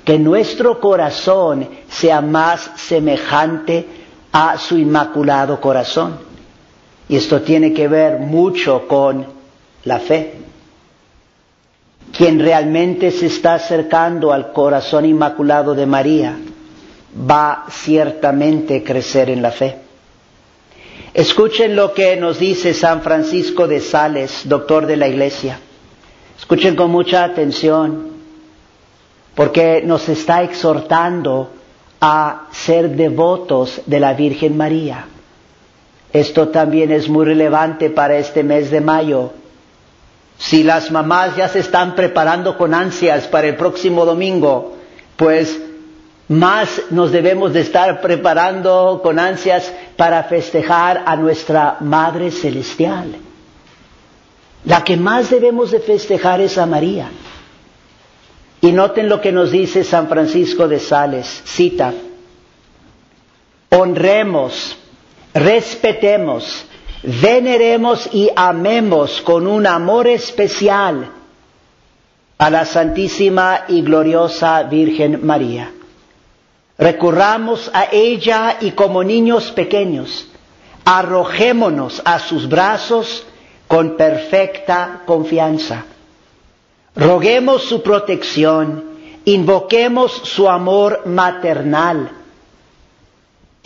que 0.06 0.18
nuestro 0.18 0.80
corazón 0.80 1.68
sea 1.90 2.22
más 2.22 2.72
semejante 2.78 3.86
a 4.32 4.58
su 4.58 4.78
inmaculado 4.78 5.60
corazón. 5.60 6.20
Y 7.10 7.18
esto 7.18 7.42
tiene 7.42 7.74
que 7.74 7.90
ver 7.90 8.18
mucho 8.20 8.88
con 8.88 9.28
la 9.84 10.00
fe. 10.00 10.47
Quien 12.16 12.40
realmente 12.40 13.12
se 13.12 13.28
está 13.28 13.56
acercando 13.56 14.32
al 14.32 14.52
corazón 14.52 15.06
inmaculado 15.06 15.76
de 15.76 15.86
María 15.86 16.38
va 17.30 17.66
ciertamente 17.70 18.78
a 18.78 18.84
crecer 18.84 19.30
en 19.30 19.42
la 19.42 19.52
fe. 19.52 19.78
Escuchen 21.14 21.76
lo 21.76 21.94
que 21.94 22.16
nos 22.16 22.38
dice 22.40 22.74
San 22.74 23.02
Francisco 23.02 23.68
de 23.68 23.80
Sales, 23.80 24.42
doctor 24.46 24.86
de 24.86 24.98
la 24.98 25.08
Iglesia. 25.08 25.60
Escuchen 26.38 26.76
con 26.76 26.92
mucha 26.92 27.24
atención 27.24 28.12
porque 29.34 29.82
nos 29.84 30.08
está 30.10 30.44
exhortando 30.44 31.52
a 32.00 32.48
ser 32.52 32.90
devotos 32.96 33.82
de 33.86 34.00
la 34.00 34.14
Virgen 34.14 34.56
María. 34.58 35.06
Esto 36.14 36.50
también 36.50 36.92
es 36.92 37.10
muy 37.10 37.26
relevante 37.26 37.90
para 37.90 38.18
este 38.18 38.44
mes 38.44 38.72
de 38.72 38.82
mayo. 38.82 39.34
Si 40.38 40.64
las 40.64 40.92
mamás 40.92 41.36
ya 41.36 41.50
se 41.50 41.60
están 41.60 41.96
preparando 41.96 42.58
con 42.58 42.74
ansias 42.74 43.28
para 43.28 43.48
el 43.48 43.56
próximo 43.56 44.06
domingo, 44.06 44.78
pues 45.16 45.60
más 46.28 46.82
nos 46.92 47.12
debemos 47.12 47.54
de 47.54 47.62
estar 47.62 48.02
preparando 48.02 49.00
con 49.02 49.18
ansias 49.18 49.72
para 49.96 50.24
festejar 50.24 51.04
a 51.06 51.16
nuestra 51.16 51.78
Madre 51.80 52.32
Celestial. 52.32 53.16
La 54.66 54.84
que 54.84 54.98
más 54.98 55.30
debemos 55.30 55.72
de 55.72 55.80
festejar 55.80 56.42
es 56.42 56.58
a 56.58 56.66
María. 56.66 57.10
Y 58.60 58.72
noten 58.72 59.08
lo 59.08 59.22
que 59.22 59.32
nos 59.32 59.52
dice 59.52 59.84
San 59.84 60.08
Francisco 60.10 60.68
de 60.68 60.80
Sales, 60.80 61.42
cita, 61.46 61.94
honremos, 63.70 64.78
respetemos, 65.34 66.66
veneremos 67.22 68.10
y 68.14 68.30
amemos 68.36 69.22
con 69.22 69.48
un 69.48 69.66
amor 69.66 70.08
especial 70.08 71.10
a 72.38 72.50
la 72.50 72.66
Santísima 72.66 73.66
y 73.68 73.82
Gloriosa 73.82 74.64
Virgen 74.64 75.26
María. 75.26 75.72
Recurramos 76.78 77.72
a 77.74 77.88
ella 77.92 78.58
y 78.62 78.72
como 78.72 79.04
niños 79.04 79.52
pequeños, 79.52 80.28
arrojémonos 80.86 82.02
a 82.06 82.20
sus 82.20 82.48
brazos 82.48 83.26
con 83.68 83.98
perfecta 83.98 85.02
confianza 85.06 85.86
Roguemos 86.98 87.62
su 87.62 87.84
protección, 87.84 88.84
invoquemos 89.24 90.12
su 90.12 90.50
amor 90.50 91.04
maternal 91.06 92.10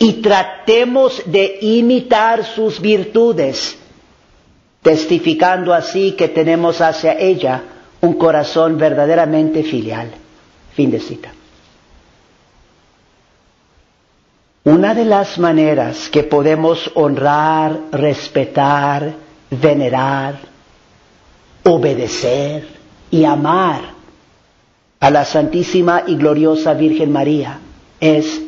y 0.02 0.14
tratemos 0.14 1.22
de 1.26 1.58
imitar 1.60 2.44
sus 2.44 2.80
virtudes, 2.80 3.78
testificando 4.82 5.72
así 5.72 6.12
que 6.12 6.26
tenemos 6.26 6.80
hacia 6.80 7.16
ella 7.16 7.62
un 8.00 8.14
corazón 8.14 8.78
verdaderamente 8.78 9.62
filial. 9.62 10.10
Fin 10.74 10.90
de 10.90 10.98
cita. 10.98 11.32
Una 14.64 14.92
de 14.92 15.04
las 15.04 15.38
maneras 15.38 16.08
que 16.08 16.24
podemos 16.24 16.90
honrar, 16.94 17.78
respetar, 17.92 19.14
venerar, 19.50 20.40
obedecer 21.62 22.66
y 23.08 23.24
amar 23.24 23.82
a 24.98 25.10
la 25.12 25.24
Santísima 25.24 26.02
y 26.08 26.16
Gloriosa 26.16 26.74
Virgen 26.74 27.12
María 27.12 27.60
es 28.00 28.42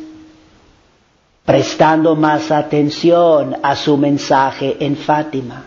prestando 1.45 2.15
más 2.15 2.51
atención 2.51 3.55
a 3.61 3.75
su 3.75 3.97
mensaje 3.97 4.77
en 4.79 4.97
Fátima. 4.97 5.63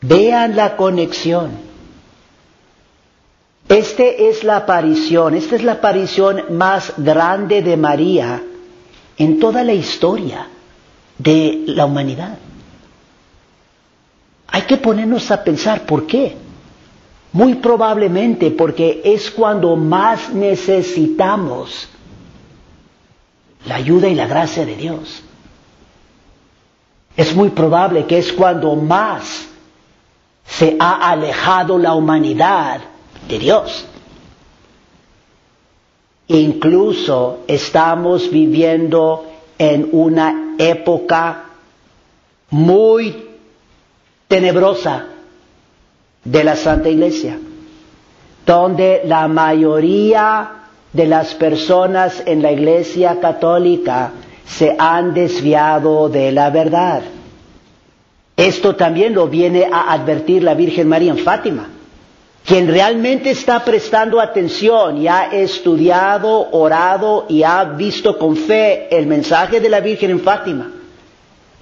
Vean 0.00 0.56
la 0.56 0.76
conexión. 0.76 1.50
Esta 3.68 4.02
es 4.04 4.42
la 4.44 4.56
aparición, 4.56 5.34
esta 5.34 5.56
es 5.56 5.62
la 5.62 5.72
aparición 5.72 6.56
más 6.56 6.94
grande 6.96 7.62
de 7.62 7.76
María 7.76 8.42
en 9.16 9.38
toda 9.38 9.62
la 9.62 9.74
historia 9.74 10.48
de 11.18 11.64
la 11.66 11.84
humanidad. 11.84 12.38
Hay 14.48 14.62
que 14.62 14.78
ponernos 14.78 15.30
a 15.30 15.44
pensar 15.44 15.82
por 15.82 16.06
qué. 16.06 16.34
Muy 17.32 17.56
probablemente 17.56 18.50
porque 18.50 19.02
es 19.04 19.30
cuando 19.30 19.76
más 19.76 20.30
necesitamos 20.32 21.88
la 23.68 23.76
ayuda 23.76 24.08
y 24.08 24.14
la 24.14 24.26
gracia 24.26 24.64
de 24.64 24.74
Dios. 24.74 25.22
Es 27.16 27.34
muy 27.34 27.50
probable 27.50 28.06
que 28.06 28.18
es 28.18 28.32
cuando 28.32 28.74
más 28.76 29.46
se 30.46 30.76
ha 30.80 31.10
alejado 31.10 31.76
la 31.76 31.94
humanidad 31.94 32.80
de 33.28 33.38
Dios. 33.38 33.84
Incluso 36.28 37.40
estamos 37.46 38.30
viviendo 38.30 39.26
en 39.58 39.88
una 39.92 40.54
época 40.58 41.44
muy 42.50 43.26
tenebrosa 44.28 45.06
de 46.24 46.44
la 46.44 46.56
Santa 46.56 46.88
Iglesia, 46.88 47.38
donde 48.46 49.02
la 49.04 49.28
mayoría 49.28 50.57
de 50.92 51.06
las 51.06 51.34
personas 51.34 52.22
en 52.26 52.42
la 52.42 52.52
Iglesia 52.52 53.20
católica 53.20 54.12
se 54.46 54.74
han 54.78 55.12
desviado 55.12 56.08
de 56.08 56.32
la 56.32 56.50
verdad. 56.50 57.02
Esto 58.36 58.76
también 58.76 59.14
lo 59.14 59.28
viene 59.28 59.68
a 59.70 59.92
advertir 59.92 60.42
la 60.42 60.54
Virgen 60.54 60.88
María 60.88 61.10
en 61.10 61.18
Fátima. 61.18 61.68
Quien 62.46 62.66
realmente 62.66 63.30
está 63.30 63.62
prestando 63.62 64.20
atención 64.20 64.96
y 64.96 65.08
ha 65.08 65.24
estudiado, 65.26 66.48
orado 66.52 67.26
y 67.28 67.42
ha 67.42 67.62
visto 67.64 68.16
con 68.16 68.36
fe 68.36 68.88
el 68.96 69.06
mensaje 69.06 69.60
de 69.60 69.68
la 69.68 69.80
Virgen 69.80 70.12
en 70.12 70.20
Fátima, 70.20 70.70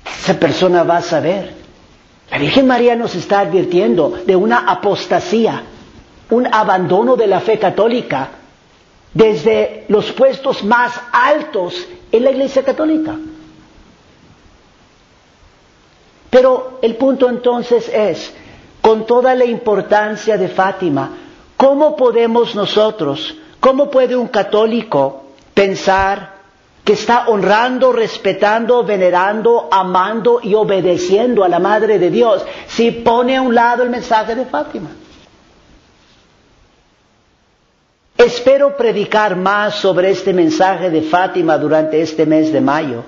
esa 0.05 0.35
persona 0.39 0.85
va 0.85 0.99
a 0.99 1.03
saber. 1.03 1.55
La 2.31 2.39
Virgen 2.39 2.67
María 2.67 2.95
nos 2.95 3.17
está 3.17 3.41
advirtiendo 3.41 4.21
de 4.25 4.37
una 4.37 4.59
apostasía, 4.59 5.63
un 6.31 6.47
abandono 6.47 7.17
de 7.17 7.27
la 7.27 7.41
fe 7.41 7.59
católica 7.59 8.29
desde 9.17 9.87
los 9.89 10.13
puestos 10.13 10.63
más 10.63 10.93
altos 11.11 11.89
en 12.13 12.23
la 12.23 12.31
Iglesia 12.33 12.63
católica. 12.63 13.17
Pero 16.29 16.79
el 16.83 16.97
punto 16.97 17.31
entonces 17.31 17.89
es, 17.89 18.35
con 18.83 19.07
toda 19.07 19.35
la 19.35 19.47
importancia 19.47 20.37
de 20.37 20.49
Fátima, 20.49 21.13
¿cómo 21.57 21.97
podemos 21.97 22.55
nosotros, 22.55 23.35
cómo 23.59 23.91
puede 23.91 24.15
un 24.17 24.29
católico 24.29 25.23
pensar 25.55 26.35
que 26.85 26.93
está 26.93 27.29
honrando, 27.29 27.93
respetando, 27.93 28.85
venerando, 28.85 29.71
amando 29.73 30.41
y 30.43 30.55
obedeciendo 30.55 31.43
a 31.43 31.49
la 31.49 31.59
Madre 31.59 31.99
de 31.99 32.11
Dios 32.11 32.45
si 32.69 32.91
pone 32.91 33.35
a 33.37 33.41
un 33.41 33.55
lado 33.55 33.83
el 33.83 33.89
mensaje 33.89 34.35
de 34.35 34.45
Fátima? 34.45 34.91
Espero 38.27 38.77
predicar 38.77 39.37
más 39.37 39.77
sobre 39.77 40.11
este 40.11 40.33
mensaje 40.33 40.91
de 40.91 41.03
Fátima 41.03 41.57
durante 41.59 42.01
este 42.03 42.27
mes 42.27 42.53
de 42.53 42.61
mayo. 42.61 43.05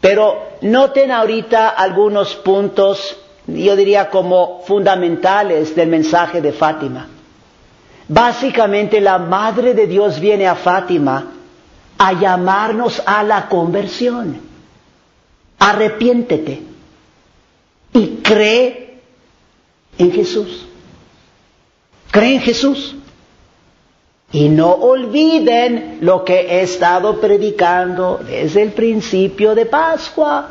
Pero 0.00 0.48
noten 0.62 1.12
ahorita 1.12 1.68
algunos 1.68 2.34
puntos, 2.34 3.16
yo 3.46 3.76
diría 3.76 4.10
como 4.10 4.62
fundamentales 4.66 5.76
del 5.76 5.88
mensaje 5.88 6.40
de 6.40 6.52
Fátima. 6.52 7.06
Básicamente 8.08 9.00
la 9.00 9.18
Madre 9.18 9.74
de 9.74 9.86
Dios 9.86 10.18
viene 10.18 10.48
a 10.48 10.56
Fátima 10.56 11.26
a 11.96 12.12
llamarnos 12.14 13.00
a 13.06 13.22
la 13.22 13.48
conversión. 13.48 14.40
Arrepiéntete 15.60 16.62
y 17.92 18.06
cree 18.24 18.98
en 19.98 20.10
Jesús. 20.10 20.66
Cree 22.10 22.34
en 22.34 22.40
Jesús. 22.40 22.96
Y 24.30 24.50
no 24.50 24.72
olviden 24.72 25.98
lo 26.02 26.22
que 26.24 26.40
he 26.40 26.62
estado 26.62 27.18
predicando 27.18 28.20
desde 28.22 28.62
el 28.62 28.72
principio 28.72 29.54
de 29.54 29.64
Pascua. 29.64 30.50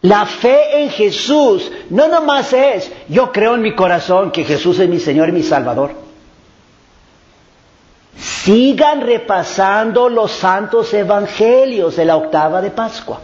La 0.00 0.24
fe 0.24 0.82
en 0.82 0.90
Jesús 0.90 1.70
no 1.90 2.08
nomás 2.08 2.52
es, 2.52 2.90
yo 3.08 3.32
creo 3.32 3.54
en 3.54 3.62
mi 3.62 3.74
corazón 3.74 4.30
que 4.30 4.44
Jesús 4.44 4.78
es 4.78 4.88
mi 4.88 4.98
Señor 4.98 5.28
y 5.28 5.32
mi 5.32 5.42
Salvador. 5.42 5.90
Sigan 8.16 9.02
repasando 9.02 10.08
los 10.08 10.30
santos 10.30 10.94
evangelios 10.94 11.96
de 11.96 12.04
la 12.06 12.16
octava 12.16 12.62
de 12.62 12.70
Pascua. 12.70 13.20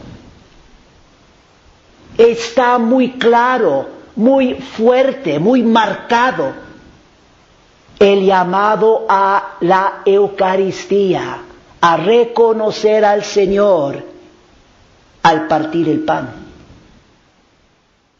Está 2.18 2.78
muy 2.78 3.12
claro, 3.12 3.86
muy 4.16 4.54
fuerte, 4.54 5.38
muy 5.38 5.62
marcado 5.62 6.63
el 8.12 8.26
llamado 8.26 9.06
a 9.08 9.54
la 9.60 10.02
Eucaristía, 10.04 11.38
a 11.80 11.96
reconocer 11.96 13.04
al 13.04 13.24
Señor 13.24 14.02
al 15.22 15.46
partir 15.46 15.88
el 15.88 16.00
pan. 16.00 16.28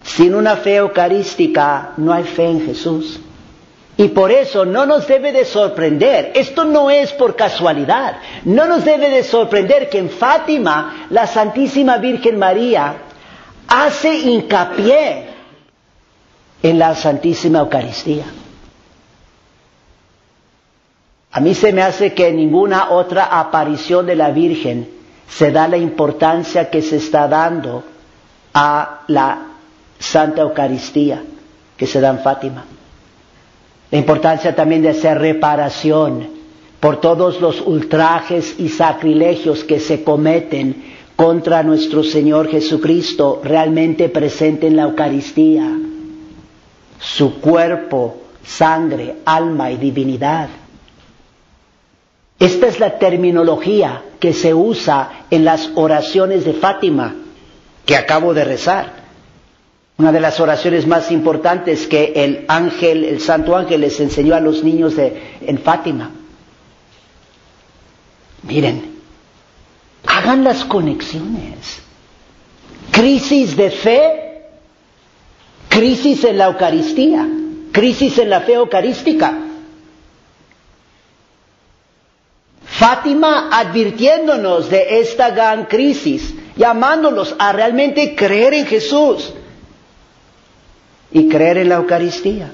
Sin 0.03 0.35
una 0.35 0.57
fe 0.57 0.77
eucarística 0.77 1.93
no 1.99 2.13
hay 2.13 2.25
fe 2.25 2.47
en 2.47 2.65
Jesús. 2.67 3.21
Y 3.97 4.09
por 4.09 4.31
eso 4.33 4.65
no 4.65 4.87
nos 4.87 5.07
debe 5.07 5.33
de 5.33 5.45
sorprender, 5.45 6.33
esto 6.35 6.65
no 6.65 6.91
es 6.91 7.13
por 7.13 7.37
casualidad, 7.37 8.17
no 8.45 8.67
nos 8.67 8.85
debe 8.85 9.09
de 9.09 9.23
sorprender 9.23 9.89
que 9.89 9.99
en 9.99 10.11
Fátima 10.11 11.07
la 11.11 11.27
Santísima 11.27 11.99
Virgen 11.99 12.39
María 12.39 12.95
hace 13.69 14.15
hincapié 14.17 15.29
en 16.63 16.79
la 16.79 16.95
Santísima 16.95 17.61
Eucaristía. 17.61 18.25
A 21.37 21.41
mí 21.41 21.53
se 21.53 21.73
me 21.73 21.83
hace 21.83 22.15
que 22.15 22.29
en 22.29 22.37
ninguna 22.37 22.91
otra 22.91 23.25
aparición 23.25 24.07
de 24.07 24.15
la 24.15 24.31
Virgen 24.31 24.89
se 25.29 25.51
da 25.51 25.67
la 25.67 25.77
importancia 25.77 26.71
que 26.71 26.81
se 26.81 26.99
está 26.99 27.27
dando 27.27 27.83
a 28.55 29.01
la 29.09 29.47
Santa 29.99 30.43
Eucaristía 30.43 31.25
que 31.77 31.89
se 31.89 32.01
da 32.01 32.11
en 32.11 32.21
Fátima. 32.21 32.65
La 33.91 33.99
importancia 33.99 34.55
también 34.55 34.83
de 34.83 34.91
hacer 34.91 35.19
reparación 35.19 36.29
por 36.79 37.01
todos 37.01 37.41
los 37.41 37.61
ultrajes 37.63 38.55
y 38.61 38.69
sacrilegios 38.69 39.65
que 39.65 39.81
se 39.81 40.05
cometen 40.05 40.85
contra 41.17 41.65
nuestro 41.65 42.05
Señor 42.05 42.49
Jesucristo 42.49 43.41
realmente 43.43 44.09
presente 44.09 44.69
en 44.69 44.77
la 44.77 44.85
Eucaristía, 44.85 45.69
su 47.01 47.41
cuerpo, 47.41 48.19
sangre, 48.45 49.17
alma 49.25 49.73
y 49.73 49.79
divinidad. 49.79 50.49
Esta 52.39 52.67
es 52.67 52.81
la 52.81 52.99
terminología 52.99 54.03
que 54.19 54.33
se 54.33 54.53
usa 54.55 55.27
en 55.31 55.45
las 55.45 55.71
oraciones 55.75 56.45
de 56.45 56.55
Fátima 56.55 57.15
que 57.87 57.97
acabo 57.97 58.35
de 58.35 58.45
rezar. 58.45 59.05
Una 59.97 60.11
de 60.11 60.21
las 60.21 60.41
oraciones 60.41 60.87
más 60.87 61.13
importantes 61.13 61.87
que 61.87 62.13
el 62.17 62.45
ángel, 62.49 63.05
el 63.05 63.21
santo 63.21 63.57
ángel 63.57 63.81
les 63.83 64.01
enseñó 64.01 64.35
a 64.35 64.41
los 64.41 64.65
niños 64.65 64.97
de, 64.97 65.39
en 65.43 65.59
Fátima. 65.59 66.11
Miren, 68.43 68.95
hagan 70.07 70.43
las 70.43 70.65
conexiones. 70.65 71.81
Crisis 72.91 73.57
de 73.57 73.71
fe, 73.71 74.43
crisis 75.69 76.25
en 76.25 76.39
la 76.39 76.47
Eucaristía, 76.47 77.29
crisis 77.73 78.19
en 78.19 78.31
la 78.31 78.41
fe 78.41 78.55
eucarística. 78.55 79.44
Fátima 82.85 83.49
advirtiéndonos 83.51 84.69
de 84.69 85.01
esta 85.01 85.31
gran 85.31 85.65
crisis, 85.65 86.35
llamándonos 86.55 87.35
a 87.39 87.51
realmente 87.51 88.15
creer 88.15 88.53
en 88.53 88.67
Jesús 88.67 89.33
y 91.11 91.27
creer 91.31 91.57
en 91.57 91.71
la 91.71 91.77
Eucaristía. 91.77 92.53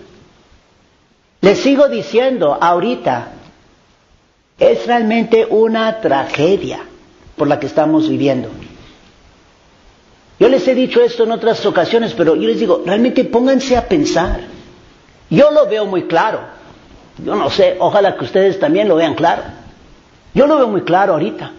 Les 1.40 1.58
sigo 1.58 1.88
diciendo 1.88 2.56
ahorita, 2.60 3.32
Es 4.56 4.86
realmente 4.86 5.46
una 5.50 6.00
tragedia 6.00 6.78
por 7.34 7.48
la 7.48 7.58
que 7.58 7.66
estamos 7.66 8.08
viviendo. 8.08 8.50
Yo 10.38 10.48
les 10.48 10.68
he 10.68 10.76
dicho 10.76 11.02
esto 11.02 11.24
en 11.24 11.32
otras 11.32 11.66
ocasiones, 11.66 12.14
pero 12.14 12.36
yo 12.36 12.46
les 12.46 12.60
digo, 12.60 12.84
realmente 12.86 13.24
pónganse 13.24 13.76
a 13.76 13.88
pensar. 13.88 14.42
Yo 15.28 15.50
lo 15.50 15.66
veo 15.66 15.86
muy 15.86 16.04
claro. 16.04 16.40
Yo 17.18 17.34
no 17.34 17.50
sé, 17.50 17.78
ojalá 17.80 18.16
que 18.16 18.24
ustedes 18.24 18.60
también 18.60 18.86
lo 18.86 18.94
vean 18.94 19.14
claro. 19.14 19.42
Yo 20.34 20.46
lo 20.46 20.56
veo 20.56 20.68
muy 20.68 20.82
claro 20.82 21.14
ahorita. 21.14 21.52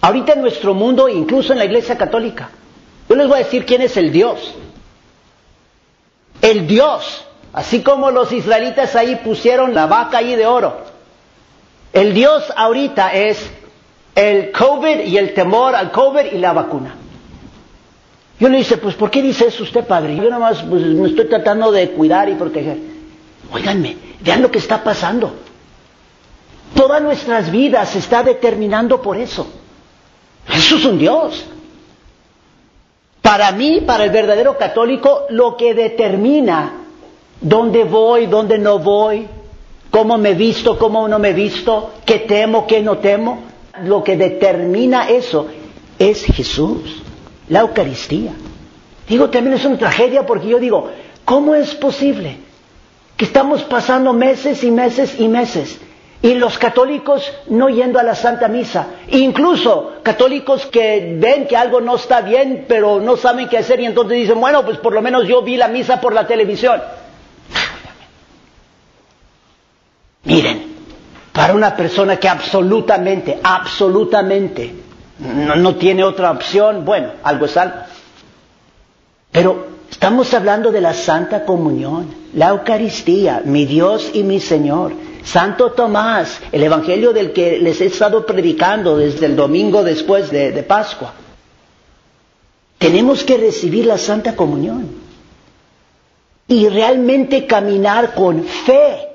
Ahorita 0.00 0.34
en 0.34 0.42
nuestro 0.42 0.74
mundo, 0.74 1.08
incluso 1.08 1.52
en 1.52 1.58
la 1.58 1.64
Iglesia 1.64 1.96
Católica. 1.96 2.50
Yo 3.08 3.16
les 3.16 3.26
voy 3.26 3.36
a 3.36 3.44
decir 3.44 3.64
quién 3.64 3.82
es 3.82 3.96
el 3.96 4.12
Dios. 4.12 4.54
El 6.42 6.66
Dios, 6.66 7.24
así 7.52 7.82
como 7.82 8.10
los 8.10 8.32
israelitas 8.32 8.96
ahí 8.96 9.16
pusieron 9.16 9.74
la 9.74 9.86
vaca 9.86 10.18
ahí 10.18 10.36
de 10.36 10.46
oro. 10.46 10.76
El 11.92 12.12
Dios 12.12 12.52
ahorita 12.54 13.14
es 13.14 13.50
el 14.14 14.52
COVID 14.52 15.00
y 15.06 15.16
el 15.16 15.32
temor 15.32 15.74
al 15.74 15.90
COVID 15.90 16.32
y 16.32 16.38
la 16.38 16.52
vacuna. 16.52 16.96
Yo 18.38 18.48
le 18.48 18.58
dice, 18.58 18.76
pues 18.78 18.94
¿por 18.94 19.10
qué 19.10 19.22
dice 19.22 19.46
eso 19.46 19.62
usted, 19.62 19.86
padre? 19.86 20.16
Yo 20.16 20.28
nomás 20.28 20.62
pues, 20.64 20.82
me 20.82 21.08
estoy 21.08 21.28
tratando 21.28 21.70
de 21.70 21.90
cuidar 21.90 22.28
y 22.28 22.34
proteger. 22.34 22.78
Óiganme, 23.52 23.96
vean 24.20 24.42
lo 24.42 24.50
que 24.50 24.58
está 24.58 24.82
pasando. 24.82 25.32
Todas 26.74 27.02
nuestras 27.02 27.50
vidas 27.50 27.90
se 27.90 27.98
está 27.98 28.22
determinando 28.22 29.00
por 29.02 29.16
eso. 29.16 29.46
Eso 30.52 30.76
es 30.76 30.84
un 30.84 30.98
Dios. 30.98 31.44
Para 33.20 33.52
mí, 33.52 33.82
para 33.86 34.04
el 34.04 34.10
verdadero 34.10 34.56
católico, 34.58 35.26
lo 35.30 35.56
que 35.56 35.74
determina 35.74 36.72
dónde 37.40 37.84
voy, 37.84 38.26
dónde 38.26 38.58
no 38.58 38.78
voy, 38.78 39.26
cómo 39.90 40.18
me 40.18 40.34
visto, 40.34 40.78
cómo 40.78 41.08
no 41.08 41.18
me 41.18 41.32
visto, 41.32 41.92
qué 42.04 42.20
temo, 42.20 42.66
qué 42.66 42.82
no 42.82 42.98
temo, 42.98 43.40
lo 43.82 44.04
que 44.04 44.16
determina 44.16 45.08
eso 45.08 45.46
es 45.98 46.24
Jesús 46.24 47.02
la 47.48 47.60
Eucaristía. 47.60 48.32
Digo, 49.08 49.30
también 49.30 49.56
es 49.56 49.64
una 49.64 49.78
tragedia 49.78 50.24
porque 50.24 50.48
yo 50.48 50.58
digo, 50.58 50.90
¿cómo 51.24 51.54
es 51.54 51.74
posible 51.74 52.38
que 53.16 53.24
estamos 53.26 53.62
pasando 53.62 54.12
meses 54.12 54.64
y 54.64 54.70
meses 54.70 55.20
y 55.20 55.28
meses 55.28 55.78
y 56.24 56.36
los 56.36 56.56
católicos 56.56 57.30
no 57.48 57.68
yendo 57.68 57.98
a 57.98 58.02
la 58.02 58.14
Santa 58.14 58.48
Misa? 58.48 58.86
Incluso 59.08 59.96
católicos 60.02 60.64
que 60.64 61.16
ven 61.20 61.46
que 61.46 61.54
algo 61.54 61.82
no 61.82 61.96
está 61.96 62.22
bien, 62.22 62.64
pero 62.66 62.98
no 62.98 63.18
saben 63.18 63.46
qué 63.46 63.58
hacer 63.58 63.80
y 63.80 63.84
entonces 63.84 64.16
dicen, 64.16 64.40
bueno, 64.40 64.64
pues 64.64 64.78
por 64.78 64.94
lo 64.94 65.02
menos 65.02 65.28
yo 65.28 65.42
vi 65.42 65.58
la 65.58 65.68
misa 65.68 66.00
por 66.00 66.14
la 66.14 66.26
televisión. 66.26 66.80
Miren, 70.22 70.74
para 71.30 71.52
una 71.52 71.76
persona 71.76 72.16
que 72.16 72.26
absolutamente, 72.30 73.38
absolutamente 73.42 74.72
no, 75.18 75.74
tiene 75.76 76.04
otra 76.04 76.30
opción, 76.30 76.86
bueno, 76.86 77.10
algo 77.22 77.44
es 77.44 77.54
algo. 77.58 77.76
Pero 79.30 79.66
estamos 79.90 80.32
hablando 80.32 80.72
de 80.72 80.80
la 80.80 80.94
Santa 80.94 81.44
Comunión, 81.44 82.14
la 82.32 82.48
Eucaristía, 82.48 83.42
mi 83.44 83.66
Dios 83.66 84.10
y 84.14 84.22
mi 84.22 84.40
Señor. 84.40 84.94
Santo 85.24 85.72
Tomás, 85.72 86.40
el 86.52 86.62
Evangelio 86.62 87.12
del 87.12 87.32
que 87.32 87.58
les 87.58 87.80
he 87.80 87.86
estado 87.86 88.26
predicando 88.26 88.98
desde 88.98 89.26
el 89.26 89.34
domingo 89.34 89.82
después 89.82 90.30
de, 90.30 90.62
Pascua. 90.62 91.14
Tenemos 92.78 93.24
que 93.24 93.38
recibir 93.38 93.86
la 93.86 93.96
Santa 93.96 94.36
Comunión 94.36 94.86
y 96.46 96.68
realmente 96.68 97.46
caminar 97.46 98.14
con 98.14 98.44
fe 98.44 99.08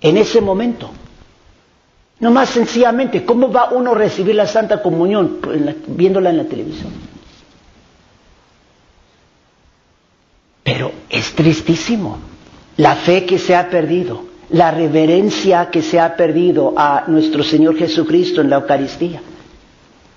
en 0.00 0.16
ese 0.16 0.40
momento. 0.40 0.90
No 2.18 2.30
más 2.30 2.48
sencillamente, 2.48 3.24
¿cómo 3.24 3.52
va 3.52 3.70
uno 3.70 3.92
a 3.92 3.94
recibir 3.94 4.34
la 4.34 4.46
Santa 4.46 4.82
Comunión 4.82 5.40
viéndola 5.88 6.30
en 6.30 6.36
la 6.38 6.44
televisión? 6.44 6.92
Pero 10.62 10.92
es 11.10 11.34
tristísimo 11.34 12.18
la 12.78 12.96
fe 12.96 13.26
que 13.26 13.38
se 13.38 13.54
ha 13.54 13.68
perdido, 13.68 14.29
la 14.52 14.70
reverencia 14.70 15.70
que 15.70 15.82
se 15.82 16.00
ha 16.00 16.16
perdido 16.16 16.74
a 16.76 17.04
nuestro 17.06 17.42
Señor 17.44 17.76
Jesucristo 17.76 18.40
en 18.40 18.50
la 18.50 18.56
Eucaristía. 18.56 19.22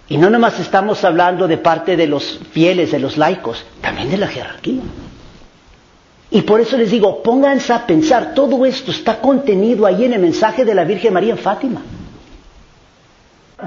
Y 0.07 0.17
no 0.17 0.29
nomás 0.29 0.59
estamos 0.59 1.03
hablando 1.03 1.47
de 1.47 1.57
parte 1.57 1.95
de 1.95 2.07
los 2.07 2.39
fieles, 2.51 2.91
de 2.91 2.99
los 2.99 3.17
laicos, 3.17 3.63
también 3.81 4.09
de 4.09 4.17
la 4.17 4.27
jerarquía. 4.27 4.81
Y 6.31 6.41
por 6.41 6.59
eso 6.59 6.77
les 6.77 6.89
digo, 6.89 7.21
pónganse 7.21 7.73
a 7.73 7.85
pensar, 7.85 8.33
todo 8.33 8.65
esto 8.65 8.91
está 8.91 9.19
contenido 9.19 9.85
ahí 9.85 10.05
en 10.05 10.13
el 10.13 10.21
mensaje 10.21 10.65
de 10.65 10.73
la 10.73 10.83
Virgen 10.83 11.13
María 11.13 11.33
en 11.33 11.37
Fátima. 11.37 11.81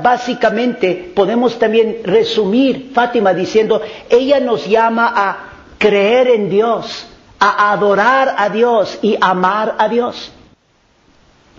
Básicamente 0.03 1.13
podemos 1.15 1.59
también 1.59 1.99
resumir 2.05 2.91
Fátima 2.93 3.33
diciendo, 3.33 3.81
ella 4.11 4.41
nos 4.41 4.67
llama 4.69 5.13
a 5.15 5.39
creer 5.79 6.29
en 6.29 6.51
Dios, 6.51 7.07
a 7.39 7.73
adorar 7.73 8.35
a 8.37 8.49
Dios 8.49 8.99
y 9.01 9.17
amar 9.21 9.77
a 9.79 9.89
Dios. 9.89 10.33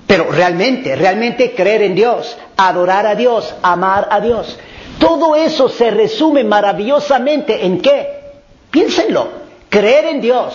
Pero 0.07 0.31
realmente, 0.31 0.95
realmente 0.95 1.53
creer 1.53 1.83
en 1.83 1.93
Dios, 1.93 2.37
adorar 2.55 3.05
a 3.05 3.15
Dios, 3.15 3.53
amar 3.61 4.07
a 4.09 4.21
Dios. 4.21 4.57
Todo 4.99 5.35
eso 5.35 5.67
se 5.67 5.91
resume 5.91 6.45
maravillosamente 6.45 7.65
en 7.65 7.81
qué? 7.81 8.41
Piénsenlo, 8.71 9.29
creer 9.69 10.05
en 10.05 10.21
Dios, 10.21 10.53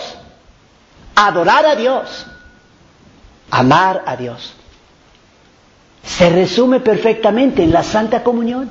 adorar 1.15 1.67
a 1.67 1.75
Dios, 1.75 2.25
amar 3.51 4.03
a 4.07 4.15
Dios. 4.15 4.55
Se 6.03 6.29
resume 6.29 6.79
perfectamente 6.79 7.63
en 7.63 7.71
la 7.71 7.83
Santa 7.83 8.23
Comunión. 8.23 8.69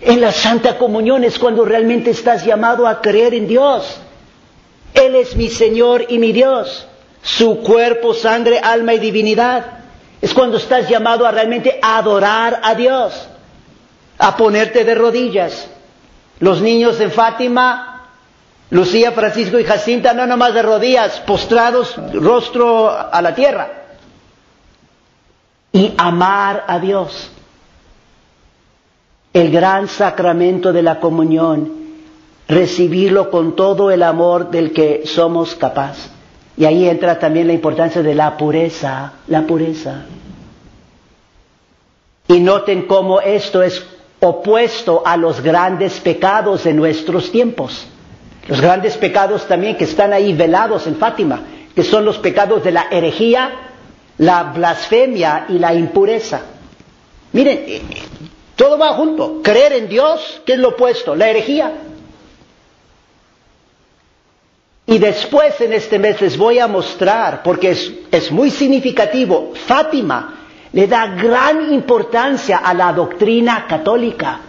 En 0.00 0.20
la 0.20 0.32
Santa 0.32 0.78
Comunión 0.78 1.24
es 1.24 1.38
cuando 1.38 1.64
realmente 1.64 2.10
estás 2.10 2.44
llamado 2.44 2.86
a 2.86 3.00
creer 3.00 3.34
en 3.34 3.48
Dios. 3.48 4.00
Él 4.94 5.14
es 5.14 5.34
mi 5.34 5.48
Señor 5.48 6.04
y 6.08 6.18
mi 6.18 6.32
Dios. 6.32 6.86
Su 7.22 7.60
cuerpo, 7.60 8.14
sangre, 8.14 8.58
alma 8.58 8.94
y 8.94 8.98
divinidad. 8.98 9.64
Es 10.20 10.34
cuando 10.34 10.56
estás 10.56 10.88
llamado 10.88 11.26
a 11.26 11.30
realmente 11.30 11.78
adorar 11.82 12.60
a 12.62 12.74
Dios. 12.74 13.28
A 14.18 14.36
ponerte 14.36 14.84
de 14.84 14.94
rodillas. 14.94 15.68
Los 16.40 16.60
niños 16.60 17.00
en 17.00 17.10
Fátima 17.10 17.92
Lucía, 18.72 19.12
Francisco 19.12 19.58
y 19.58 19.64
Jacinta 19.64 20.14
no 20.14 20.26
nomás 20.26 20.54
de 20.54 20.62
rodillas, 20.62 21.20
postrados, 21.26 21.94
rostro 22.14 22.88
a 22.90 23.20
la 23.20 23.34
tierra. 23.34 23.68
Y 25.72 25.92
amar 25.98 26.64
a 26.66 26.78
Dios. 26.78 27.30
El 29.34 29.50
gran 29.50 29.88
sacramento 29.88 30.72
de 30.72 30.80
la 30.80 31.00
comunión, 31.00 31.70
recibirlo 32.48 33.30
con 33.30 33.54
todo 33.56 33.90
el 33.90 34.02
amor 34.02 34.50
del 34.50 34.72
que 34.72 35.02
somos 35.04 35.54
capaces. 35.54 36.10
Y 36.56 36.64
ahí 36.64 36.88
entra 36.88 37.18
también 37.18 37.46
la 37.46 37.52
importancia 37.54 38.02
de 38.02 38.14
la 38.14 38.36
pureza, 38.36 39.14
la 39.28 39.42
pureza. 39.42 40.04
Y 42.28 42.40
noten 42.40 42.82
cómo 42.86 43.20
esto 43.20 43.62
es 43.62 43.84
opuesto 44.20 45.02
a 45.04 45.16
los 45.16 45.42
grandes 45.42 45.98
pecados 46.00 46.64
de 46.64 46.72
nuestros 46.72 47.32
tiempos. 47.32 47.86
Los 48.48 48.60
grandes 48.60 48.96
pecados 48.96 49.46
también 49.46 49.76
que 49.76 49.84
están 49.84 50.12
ahí 50.12 50.32
velados 50.32 50.86
en 50.86 50.96
Fátima, 50.96 51.42
que 51.74 51.84
son 51.84 52.04
los 52.04 52.18
pecados 52.18 52.62
de 52.64 52.72
la 52.72 52.86
herejía, 52.90 53.50
la 54.18 54.44
blasfemia 54.44 55.46
y 55.48 55.58
la 55.58 55.74
impureza. 55.74 56.42
Miren, 57.32 57.64
eh, 57.66 57.82
todo 58.56 58.78
va 58.78 58.94
junto. 58.94 59.40
Creer 59.42 59.72
en 59.72 59.88
Dios, 59.88 60.42
que 60.44 60.54
es 60.54 60.58
lo 60.58 60.70
opuesto, 60.70 61.14
la 61.16 61.28
herejía. 61.28 61.72
Y 64.92 64.98
después 64.98 65.58
en 65.62 65.72
este 65.72 65.98
mes 65.98 66.20
les 66.20 66.36
voy 66.36 66.58
a 66.58 66.68
mostrar, 66.68 67.42
porque 67.42 67.70
es, 68.10 68.30
muy 68.30 68.50
significativo, 68.50 69.52
Fátima 69.66 70.34
le 70.70 70.86
da 70.86 71.06
gran 71.06 71.72
importancia 71.72 72.58
a 72.58 72.74
la 72.74 72.92
doctrina 72.92 73.66
católica 73.66 74.40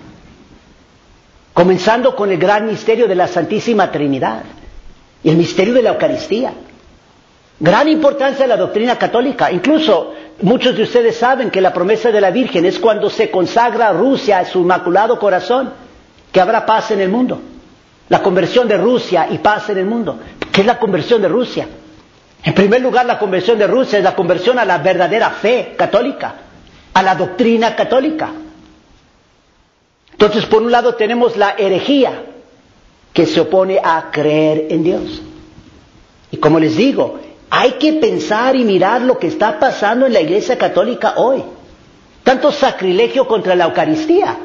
comenzando 1.54 2.14
con 2.14 2.30
el 2.30 2.38
gran 2.38 2.68
misterio 2.68 3.08
de 3.08 3.16
la 3.16 3.28
Santísima 3.28 3.90
Trinidad 3.90 4.44
y 5.24 5.30
el 5.30 5.38
misterio 5.38 5.76
de 5.76 5.82
la 5.82 5.92
Eucaristía. 5.92 6.52
Gran 7.58 7.88
importancia 7.88 8.44
de 8.44 8.50
la 8.50 8.58
doctrina 8.58 8.98
católica. 8.98 9.50
Incluso 9.50 10.14
muchos 10.42 10.76
de 10.76 10.84
ustedes 10.84 11.16
saben 11.16 11.52
que 11.52 11.62
la 11.62 11.72
promesa 11.72 12.12
de 12.12 12.20
la 12.20 12.32
Virgen 12.32 12.66
es 12.66 12.80
cuando 12.80 13.10
se 13.10 13.32
consagra 13.32 13.94
Rusia 13.94 14.40
a 14.40 14.46
su 14.46 14.60
inmaculado 14.60 15.18
corazón, 15.18 15.72
que 16.34 16.42
habrá 16.42 16.66
paz 16.66 16.92
en 16.92 17.00
el 17.00 17.08
mundo. 17.08 17.40
La 18.10 18.22
conversión 18.22 18.68
de 18.68 18.78
Rusia 18.78 19.28
y 19.32 19.38
paz 19.39 19.70
en 19.70 19.78
el 19.78 19.86
mundo. 19.86 20.20
¿Qué 20.52 20.62
es 20.62 20.68
la 20.68 20.80
conversión 20.80 21.22
de 21.22 21.28
Rusia? 21.28 21.68
En 22.44 22.54
primer 22.54 22.82
lugar, 22.82 23.06
la 23.06 23.18
conversión 23.18 23.58
de 23.58 23.68
Rusia 23.68 23.98
es 24.00 24.04
la 24.04 24.16
conversión 24.16 24.60
a 24.60 24.66
la 24.66 24.78
verdadera 24.80 25.30
fe 25.32 25.74
católica, 25.78 26.36
a 26.94 27.02
la 27.02 27.16
doctrina 27.16 27.76
católica. 27.76 28.32
Entonces, 30.12 30.46
por 30.46 30.62
un 30.62 30.72
lado 30.72 30.96
tenemos 30.96 31.38
la 31.38 31.56
herejía 31.58 32.24
que 33.13 33.26
se 33.26 33.39
opone 33.39 33.80
a 33.84 34.10
creer 34.12 34.68
en 34.70 34.84
Dios. 34.84 35.22
Y 36.32 36.38
como 36.38 36.60
les 36.60 36.76
digo, 36.76 37.20
Hay 37.56 37.74
que 37.74 37.94
pensar 37.94 38.56
y 38.56 38.63
mirar 38.63 39.04
lo 39.04 39.20
que 39.20 39.28
está 39.28 39.60
pasando 39.60 40.08
en 40.08 40.13
la 40.13 40.22
Iglesia 40.22 40.58
Católica 40.58 41.13
hoy. 41.18 41.44
Tanto 42.24 42.52
sacrilegio 42.52 43.28
contra 43.28 43.54
la 43.54 43.66
Eucaristía. 43.66 44.36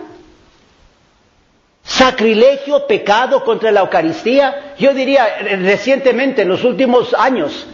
Sacrilegio, 1.89 2.87
pecado 2.87 3.43
contra 3.45 3.73
la 3.73 3.81
Eucaristía. 3.81 4.75
Yo 4.79 4.93
diría 4.93 5.27
recientemente, 5.63 6.43
en 6.43 6.49
los 6.49 6.63
últimos 6.63 7.15
años, 7.15 7.67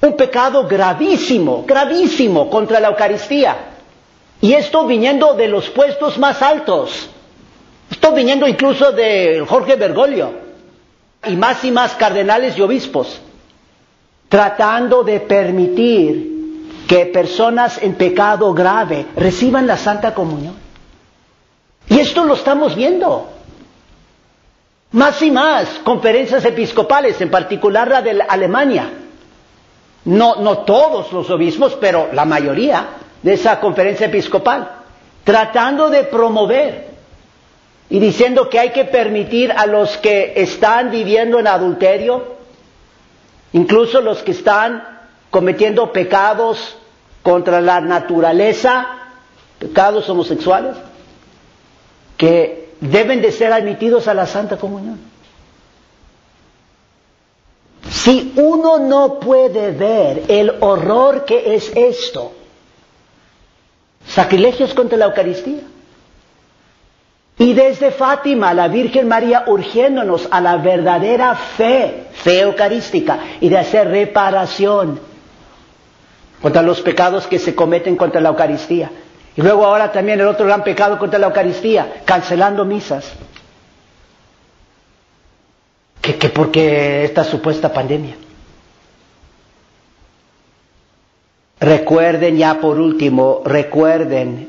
un 0.00 0.16
pecado 0.16 0.66
gravísimo, 0.66 1.64
gravísimo 1.66 2.48
contra 2.48 2.78
la 2.80 2.88
Eucaristía. 2.88 3.56
Y 4.40 4.52
esto 4.52 4.86
viniendo 4.86 5.34
de 5.34 5.48
los 5.48 5.68
puestos 5.70 6.18
más 6.18 6.40
altos. 6.40 7.10
Esto 7.90 8.12
viniendo 8.12 8.46
incluso 8.46 8.92
de 8.92 9.44
Jorge 9.46 9.74
Bergoglio. 9.76 10.32
Y 11.26 11.34
más 11.36 11.64
y 11.64 11.72
más 11.72 11.94
cardenales 11.94 12.56
y 12.56 12.62
obispos 12.62 13.20
tratando 14.28 15.02
de 15.04 15.20
permitir 15.20 16.34
que 16.88 17.06
personas 17.06 17.82
en 17.82 17.94
pecado 17.94 18.52
grave 18.54 19.06
reciban 19.16 19.66
la 19.66 19.76
Santa 19.76 20.14
Comunión. 20.14 20.54
Y 21.88 21.98
esto 22.00 22.24
lo 22.24 22.34
estamos 22.34 22.74
viendo. 22.74 23.28
Más 24.92 25.20
y 25.22 25.30
más 25.30 25.68
conferencias 25.84 26.44
episcopales, 26.44 27.20
en 27.20 27.30
particular 27.30 27.88
la 27.88 28.02
de 28.02 28.22
Alemania. 28.28 28.90
No, 30.04 30.36
no 30.36 30.58
todos 30.58 31.12
los 31.12 31.28
obispos, 31.30 31.76
pero 31.80 32.08
la 32.12 32.24
mayoría 32.24 32.86
de 33.22 33.34
esa 33.34 33.58
conferencia 33.58 34.06
episcopal, 34.06 34.70
tratando 35.24 35.90
de 35.90 36.04
promover 36.04 36.86
y 37.90 37.98
diciendo 37.98 38.48
que 38.48 38.58
hay 38.60 38.70
que 38.70 38.84
permitir 38.84 39.52
a 39.52 39.66
los 39.66 39.96
que 39.98 40.34
están 40.36 40.90
viviendo 40.90 41.38
en 41.38 41.48
adulterio, 41.48 42.36
Incluso 43.56 44.02
los 44.02 44.22
que 44.22 44.32
están 44.32 44.86
cometiendo 45.30 45.90
pecados 45.90 46.76
contra 47.22 47.60
la 47.62 47.80
naturaleza, 47.80 48.86
pecados 49.58 50.08
homosexuales, 50.10 50.76
que 52.16 52.74
deben 52.80 53.22
de 53.22 53.32
ser 53.32 53.52
admitidos 53.52 54.08
a 54.08 54.14
la 54.14 54.26
Santa 54.26 54.56
Comunión. 54.56 54.98
Si 57.90 58.32
uno 58.36 58.78
no 58.78 59.20
puede 59.20 59.70
ver 59.72 60.24
el 60.28 60.56
horror 60.60 61.24
que 61.24 61.54
es 61.54 61.72
esto, 61.74 62.32
sacrilegios 64.06 64.74
contra 64.74 64.98
la 64.98 65.06
Eucaristía, 65.06 65.62
y 67.38 67.52
desde 67.52 67.90
Fátima, 67.90 68.54
la 68.54 68.68
Virgen 68.68 69.08
María 69.08 69.44
urgiéndonos 69.46 70.26
a 70.30 70.40
la 70.40 70.56
verdadera 70.56 71.34
fe, 71.34 72.04
fe 72.12 72.40
eucarística, 72.40 73.18
y 73.40 73.50
de 73.50 73.58
hacer 73.58 73.88
reparación 73.88 74.98
contra 76.40 76.62
los 76.62 76.80
pecados 76.80 77.26
que 77.26 77.38
se 77.38 77.54
cometen 77.54 77.96
contra 77.96 78.20
la 78.20 78.30
Eucaristía. 78.30 78.90
Y 79.36 79.42
luego 79.42 79.66
ahora 79.66 79.92
también 79.92 80.18
el 80.20 80.26
otro 80.26 80.46
gran 80.46 80.64
pecado 80.64 80.98
contra 80.98 81.18
la 81.18 81.26
Eucaristía, 81.26 82.02
cancelando 82.04 82.64
misas. 82.64 83.12
Que, 86.00 86.16
que 86.16 86.28
porque 86.30 87.04
esta 87.04 87.24
supuesta 87.24 87.72
pandemia. 87.72 88.16
Recuerden 91.60 92.36
ya 92.36 92.60
por 92.60 92.78
último, 92.78 93.42
recuerden 93.44 94.48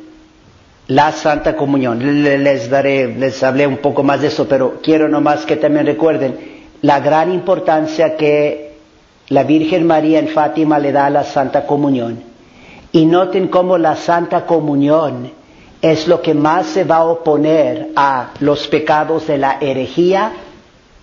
la 0.88 1.12
Santa 1.12 1.56
Comunión. 1.56 2.24
Les 2.24 2.70
daré, 2.70 3.14
les 3.14 3.44
hablé 3.44 3.68
un 3.68 3.78
poco 3.78 4.04
más 4.04 4.22
de 4.22 4.28
eso, 4.28 4.48
pero 4.48 4.80
quiero 4.82 5.10
nomás 5.10 5.46
que 5.46 5.58
también 5.58 5.86
recuerden 5.86 6.66
la 6.82 7.00
gran 7.00 7.32
importancia 7.34 8.16
que 8.16 8.78
la 9.30 9.44
Virgen 9.44 9.86
María 9.86 10.20
en 10.20 10.30
Fátima 10.30 10.80
le 10.80 10.92
da 10.92 11.08
a 11.08 11.10
la 11.10 11.24
Santa 11.24 11.66
Comunión. 11.66 12.37
Y 12.92 13.06
noten 13.06 13.48
cómo 13.48 13.78
la 13.78 13.96
Santa 13.96 14.46
Comunión 14.46 15.32
es 15.82 16.08
lo 16.08 16.22
que 16.22 16.34
más 16.34 16.68
se 16.68 16.84
va 16.84 16.98
a 16.98 17.06
oponer 17.06 17.92
a 17.96 18.32
los 18.40 18.68
pecados 18.68 19.28
de 19.28 19.38
la 19.38 19.58
herejía, 19.60 20.32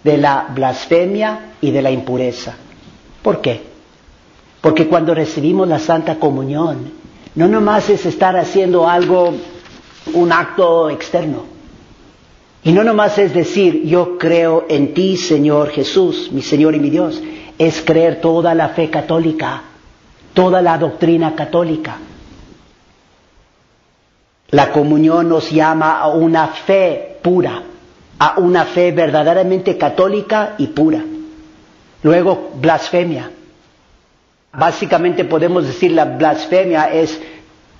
de 0.03 0.19
la 0.19 0.49
blasfemia 0.55 1.53
y 1.61 1.71
de 1.71 1.83
la 1.83 1.91
impureza. 1.91 2.55
¿Por 3.23 3.41
qué? 3.41 3.63
Porque 4.61 4.89
cuando 4.89 5.15
recibimos 5.15 5.69
la 5.69 5.79
Santa 5.79 6.17
Comunión, 6.17 6.93
no 7.35 7.49
nomás 7.49 7.91
es 7.91 8.07
estar 8.07 8.37
haciendo 8.37 8.89
algo 8.89 9.35
un 10.13 10.33
acto 10.33 10.91
externo. 10.91 11.45
Y 12.63 12.73
no 12.73 12.83
nomás 12.83 13.19
es 13.19 13.35
decir, 13.35 13.85
yo 13.85 14.17
creo 14.17 14.65
en 14.69 14.95
ti, 14.95 15.17
Señor 15.17 15.69
Jesús, 15.71 16.31
mi 16.33 16.41
Señor 16.41 16.75
y 16.75 16.81
mi 16.81 16.91
Dios, 16.91 17.23
es 17.59 17.83
creer 17.83 18.21
toda 18.21 18.55
la 18.55 18.71
fe 18.71 18.89
católica, 18.89 19.63
toda 20.35 20.61
la 20.61 20.77
doctrina 20.77 21.35
católica. 21.35 21.97
La 24.51 24.71
comunión 24.71 25.29
nos 25.29 25.51
llama 25.51 25.99
a 26.01 26.09
una 26.09 26.49
fe 26.49 27.19
pura, 27.23 27.63
a 28.19 28.35
una 28.39 28.65
fe 28.67 28.93
verdaderamente 28.93 29.79
católica 29.79 30.55
y 30.59 30.67
pura. 30.69 31.03
Luego, 32.03 32.51
blasfemia. 32.57 33.31
Básicamente 34.53 35.25
podemos 35.25 35.67
decir 35.67 35.93
la 35.93 36.05
blasfemia 36.05 36.93
es 36.93 37.21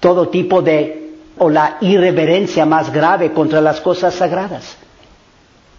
todo 0.01 0.29
tipo 0.29 0.63
de 0.63 1.05
o 1.39 1.51
la 1.51 1.79
irreverencia 1.81 2.65
más 2.65 2.93
grave 2.93 3.33
contra 3.33 3.61
las 3.61 3.81
cosas 3.81 4.15
sagradas. 4.15 4.77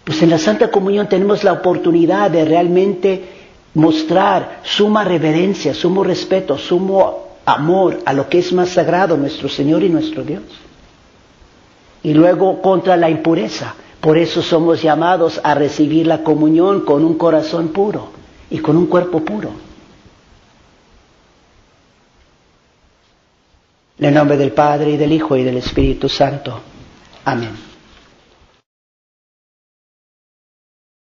Pues 0.03 0.21
en 0.21 0.29
la 0.29 0.37
Santa 0.37 0.69
Comunión 0.69 1.07
tenemos 1.07 1.43
la 1.43 1.53
oportunidad 1.53 2.29
de 2.29 2.45
realmente 2.45 3.23
mostrar 3.75 4.61
suma 4.63 5.03
reverencia, 5.03 5.73
sumo 5.73 6.03
respeto, 6.03 6.57
sumo 6.57 7.25
amor 7.45 7.99
a 8.05 8.13
lo 8.13 8.27
que 8.27 8.39
es 8.39 8.51
más 8.51 8.69
sagrado, 8.69 9.15
nuestro 9.17 9.47
Señor 9.47 9.83
y 9.83 9.89
nuestro 9.89 10.23
Dios. 10.23 10.43
Y 12.01 12.13
luego 12.13 12.61
contra 12.61 12.97
la 12.97 13.09
impureza. 13.09 13.75
Por 13.99 14.17
eso 14.17 14.41
somos 14.41 14.81
llamados 14.81 15.41
a 15.43 15.55
recibir 15.55 16.05
la 16.05 16.23
comunión 16.23 16.81
con 16.81 17.03
un 17.03 17.15
corazón 17.17 17.69
puro 17.69 18.09
y 18.49 18.59
con 18.59 18.77
un 18.77 18.85
cuerpo 18.85 19.21
puro. 19.21 19.49
En 23.97 24.05
el 24.05 24.13
nombre 24.13 24.37
del 24.37 24.51
Padre 24.51 24.91
y 24.91 24.97
del 24.97 25.11
Hijo 25.11 25.35
y 25.35 25.43
del 25.43 25.57
Espíritu 25.57 26.07
Santo. 26.07 26.59
Amén. 27.23 27.74